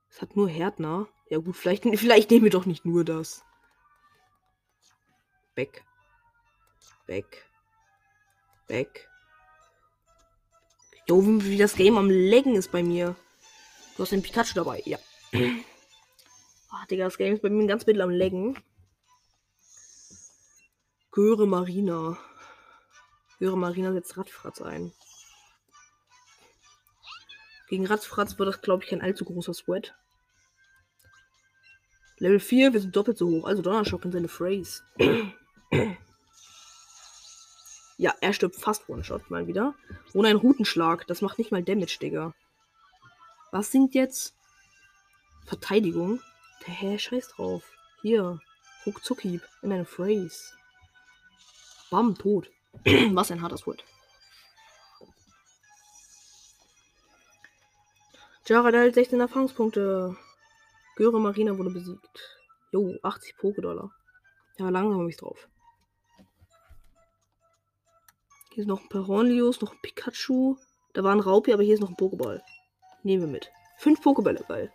Es 0.09 0.21
hat 0.21 0.35
nur 0.35 0.49
Härtner. 0.49 1.07
Ja 1.29 1.39
gut, 1.39 1.55
vielleicht, 1.55 1.83
vielleicht 1.99 2.31
nehmen 2.31 2.45
wir 2.45 2.51
doch 2.51 2.65
nicht 2.65 2.85
nur 2.85 3.03
das. 3.03 3.43
Back. 5.53 5.83
Back. 7.07 7.49
Back. 8.67 9.09
Jo, 11.07 11.21
wie 11.23 11.57
das 11.57 11.75
Game 11.75 11.97
am 11.97 12.09
Leggen 12.09 12.55
ist 12.55 12.71
bei 12.71 12.81
mir. 12.81 13.15
Du 13.95 14.03
hast 14.03 14.11
den 14.11 14.23
Pikachu 14.23 14.55
dabei, 14.55 14.81
ja. 14.85 14.97
Ach, 16.71 16.85
Digga, 16.89 17.05
das 17.05 17.17
Game 17.17 17.35
ist 17.35 17.41
bei 17.41 17.49
mir 17.49 17.67
ganz 17.67 17.85
bisschen 17.85 18.01
am 18.01 18.09
Leggen. 18.09 18.57
Göre 21.15 21.47
Marina. 21.47 22.17
Göre 23.39 23.57
Marina 23.57 23.93
setzt 23.93 24.17
Radfratz 24.17 24.61
ein. 24.61 24.91
Gegen 27.69 27.85
Radfratz 27.85 28.37
wird 28.37 28.49
das, 28.49 28.61
glaube 28.61 28.83
ich, 28.83 28.89
kein 28.89 28.99
allzu 28.99 29.23
großer 29.23 29.53
Sweat. 29.53 29.95
Level 32.17 32.41
4, 32.41 32.73
wir 32.73 32.81
sind 32.81 32.93
doppelt 32.93 33.17
so 33.17 33.29
hoch. 33.29 33.45
Also 33.45 33.61
Donnerschock 33.61 34.03
in 34.03 34.11
seine 34.11 34.27
Phrase. 34.27 34.83
ja, 37.97 38.13
er 38.19 38.33
stirbt 38.33 38.57
fast 38.57 38.89
One-Shot 38.89 39.29
mal 39.29 39.47
wieder. 39.47 39.73
Ohne 40.13 40.27
einen 40.27 40.39
Routenschlag. 40.39 41.07
Das 41.07 41.21
macht 41.21 41.37
nicht 41.37 41.49
mal 41.49 41.63
Damage, 41.63 41.97
Digga. 42.01 42.33
Was 43.53 43.71
singt 43.71 43.95
jetzt? 43.95 44.35
Verteidigung? 45.45 46.19
Hä, 46.65 46.99
scheiß 46.99 47.29
drauf. 47.29 47.63
Hier. 48.01 48.41
Ruckzucki 48.85 49.39
in 49.61 49.71
eine 49.71 49.85
Phrase. 49.85 50.55
Bam, 51.95 52.13
tot. 52.13 52.51
Was 53.15 53.31
ein 53.31 53.41
harter 53.41 53.55
Squid. 53.55 53.81
Jared 58.45 58.73
erhält 58.75 58.95
16 58.95 59.21
Erfahrungspunkte. 59.21 60.17
Göre 60.97 61.21
Marina 61.21 61.57
wurde 61.57 61.69
besiegt. 61.69 62.19
Jo, 62.73 62.97
80 63.01 63.37
Poké-Dollar. 63.37 63.91
Ja, 64.57 64.67
langsam 64.67 64.99
habe 64.99 65.09
ich 65.09 65.15
drauf. 65.15 65.47
Hier 68.51 68.63
ist 68.63 68.67
noch 68.67 68.81
ein 68.81 68.89
paar 68.89 69.07
Hornlios, 69.07 69.61
noch 69.61 69.71
ein 69.71 69.81
Pikachu. 69.81 70.57
Da 70.91 71.01
war 71.01 71.13
ein 71.13 71.21
Raupi, 71.21 71.53
aber 71.53 71.63
hier 71.63 71.75
ist 71.75 71.79
noch 71.79 71.91
ein 71.91 71.95
Pokéball. 71.95 72.41
Nehmen 73.03 73.23
wir 73.23 73.31
mit. 73.31 73.49
Fünf 73.77 74.01
Pokébälle, 74.01 74.45
geil. 74.45 74.69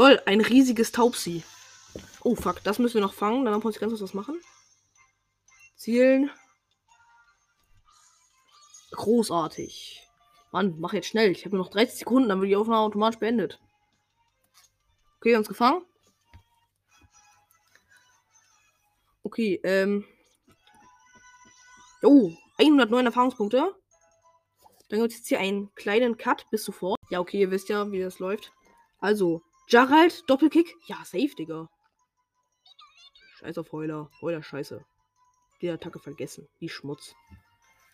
Lol, 0.00 0.18
ein 0.24 0.40
riesiges 0.40 0.92
Taubsi. 0.92 1.44
Oh, 2.22 2.34
fuck. 2.34 2.64
Das 2.64 2.78
müssen 2.78 2.94
wir 2.94 3.00
noch 3.02 3.12
fangen. 3.12 3.44
Dann 3.44 3.60
muss 3.60 3.74
ich 3.74 3.80
ganz 3.82 3.90
kurz 3.90 4.00
was 4.00 4.14
machen. 4.14 4.40
Zielen. 5.76 6.30
Großartig. 8.92 10.08
Mann, 10.52 10.76
mach 10.78 10.94
jetzt 10.94 11.08
schnell. 11.08 11.30
Ich 11.32 11.44
habe 11.44 11.54
nur 11.54 11.66
noch 11.66 11.70
30 11.70 11.98
Sekunden, 11.98 12.30
dann 12.30 12.40
wird 12.40 12.48
die 12.48 12.56
Aufnahme 12.56 12.80
automatisch 12.80 13.20
beendet. 13.20 13.60
Okay, 15.18 15.36
uns 15.36 15.48
gefangen. 15.48 15.82
Okay, 19.22 19.60
ähm. 19.64 20.06
Oh, 22.02 22.32
109 22.56 23.04
Erfahrungspunkte. 23.04 23.76
Dann 24.88 25.00
gibt 25.00 25.12
es 25.12 25.18
jetzt 25.18 25.28
hier 25.28 25.40
einen 25.40 25.74
kleinen 25.74 26.16
Cut 26.16 26.48
bis 26.50 26.64
sofort. 26.64 26.98
Ja, 27.10 27.20
okay, 27.20 27.40
ihr 27.40 27.50
wisst 27.50 27.68
ja, 27.68 27.92
wie 27.92 28.00
das 28.00 28.18
läuft. 28.18 28.50
Also, 28.98 29.42
Gerald, 29.70 30.28
Doppelkick. 30.28 30.76
Ja, 30.86 30.96
safe, 31.04 31.34
Digga. 31.38 31.68
Scheiß 33.38 33.56
auf 33.56 33.70
Heuler. 33.70 34.10
Heuler, 34.20 34.42
scheiße. 34.42 34.84
Die 35.62 35.70
Attacke 35.70 36.00
vergessen. 36.00 36.48
Wie 36.58 36.68
Schmutz. 36.68 37.14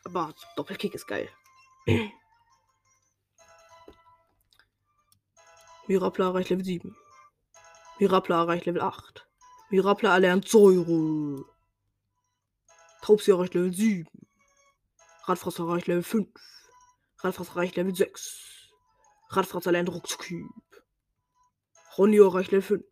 Aber 0.05 0.35
Doppelkick 0.57 0.95
ist 0.95 1.07
geil. 1.07 1.29
Mirapla 5.87 6.29
erreicht 6.29 6.49
Level 6.49 6.65
7. 6.65 6.97
Mirapla 7.99 8.41
erreicht 8.41 8.65
Level 8.65 8.81
8. 8.81 9.29
Mirapla 9.69 10.15
erlernt 10.15 10.49
Säure. 10.49 11.45
Taubsi 13.03 13.33
erreicht 13.33 13.53
Level 13.53 13.75
7. 13.75 14.09
Radfresser 15.25 15.65
erreicht 15.65 15.89
Level 15.89 16.03
5. 16.03 16.29
Radfresser 17.19 17.57
erreicht 17.57 17.77
Level 17.77 17.95
6. 17.95 18.71
Radfresser 19.29 19.73
lernt 19.73 19.91
Ruckzuckyp. 19.91 20.47
Ronio 21.99 22.27
erreicht 22.29 22.51
Level 22.53 22.81
5. 22.81 22.85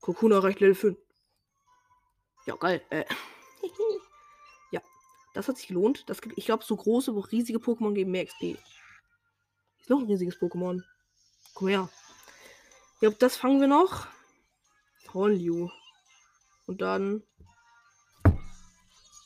Kokuna 0.00 0.36
erreicht 0.36 0.60
Level 0.60 0.74
5. 0.74 0.98
Ja, 2.46 2.56
geil. 2.56 2.82
Äh. 2.90 3.04
ja, 4.72 4.80
das 5.34 5.48
hat 5.48 5.56
sich 5.58 5.68
gelohnt. 5.68 6.08
Das, 6.08 6.20
gibt- 6.22 6.38
ich 6.38 6.46
glaube, 6.46 6.64
so 6.64 6.76
große, 6.76 7.12
riesige 7.30 7.58
Pokémon 7.58 7.92
geben 7.92 8.10
mehr 8.12 8.24
XP. 8.26 8.56
Ist 9.78 9.90
noch 9.90 10.00
ein 10.00 10.06
riesiges 10.06 10.36
Pokémon. 10.38 10.82
Komm 11.54 11.68
her. 11.68 11.88
Ja, 13.00 13.10
das 13.10 13.36
fangen 13.36 13.60
wir 13.60 13.68
noch. 13.68 14.06
Hornliu. 15.12 15.68
Und 16.66 16.80
dann. 16.80 17.22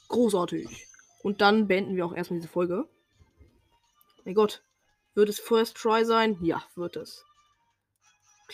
Großartig. 0.09 0.87
Und 1.23 1.41
dann 1.41 1.67
beenden 1.67 1.97
wir 1.97 2.07
auch 2.07 2.15
erstmal 2.15 2.41
diese 2.41 2.51
Folge. 2.53 2.89
Mein 4.25 4.35
Gott. 4.35 4.63
Wird 5.15 5.29
es 5.29 5.39
First 5.39 5.77
Try 5.77 6.05
sein? 6.05 6.39
Ja, 6.43 6.63
wird 6.75 6.97
es. 6.97 7.25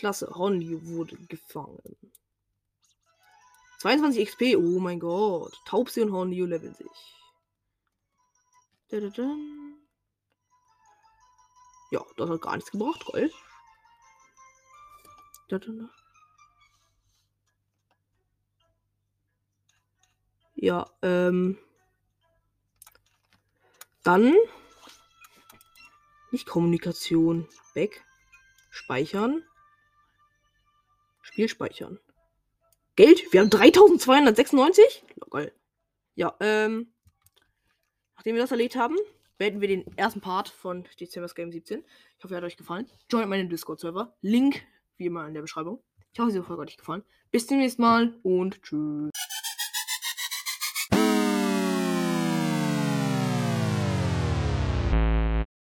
Klasse. 0.00 0.28
Wurde 0.34 1.16
gefangen. 1.28 1.78
22 3.80 4.26
XP. 4.26 4.56
Oh 4.56 4.80
mein 4.80 4.98
Gott. 4.98 5.54
Taubsi 5.66 6.00
und 6.00 6.10
Hornliu 6.10 6.46
leveln 6.46 6.74
sich. 6.74 6.86
Ja, 11.90 12.02
das 12.16 12.30
hat 12.30 12.40
gar 12.40 12.56
nichts 12.56 12.70
gebracht. 12.70 13.04
Dadada. 15.48 15.90
Ja, 20.54 20.90
ähm. 21.02 21.58
Dann. 24.02 24.34
Nicht 26.30 26.46
Kommunikation. 26.46 27.46
Weg. 27.74 28.02
Speichern. 28.70 29.44
Spiel 31.30 31.48
speichern. 31.48 32.00
Geld? 32.96 33.32
Wir 33.32 33.40
haben 33.40 33.50
3296? 33.50 35.04
Ja, 35.14 35.26
geil. 35.30 35.52
Ja, 36.16 36.36
ähm. 36.40 36.92
Nachdem 38.16 38.34
wir 38.34 38.42
das 38.42 38.50
erledigt 38.50 38.76
haben, 38.76 38.96
beenden 39.38 39.60
wir 39.60 39.68
den 39.68 39.96
ersten 39.96 40.20
Part 40.20 40.48
von 40.48 40.86
Dezember's 40.98 41.36
Game 41.36 41.52
17. 41.52 41.84
Ich 42.18 42.24
hoffe, 42.24 42.34
er 42.34 42.38
hat 42.38 42.44
euch 42.44 42.56
gefallen. 42.56 42.90
Joint 43.08 43.28
meinen 43.28 43.48
Discord-Server. 43.48 44.14
Link, 44.20 44.62
wie 44.96 45.06
immer, 45.06 45.26
in 45.26 45.34
der 45.34 45.40
Beschreibung. 45.40 45.82
Ich 46.12 46.18
hoffe, 46.18 46.42
Folge 46.42 46.62
hat 46.62 46.68
euch 46.68 46.76
gefallen. 46.76 47.04
Bis 47.30 47.46
zum 47.46 47.58
nächsten 47.58 47.80
Mal 47.80 48.18
und 48.24 48.60
tschüss. 48.62 49.10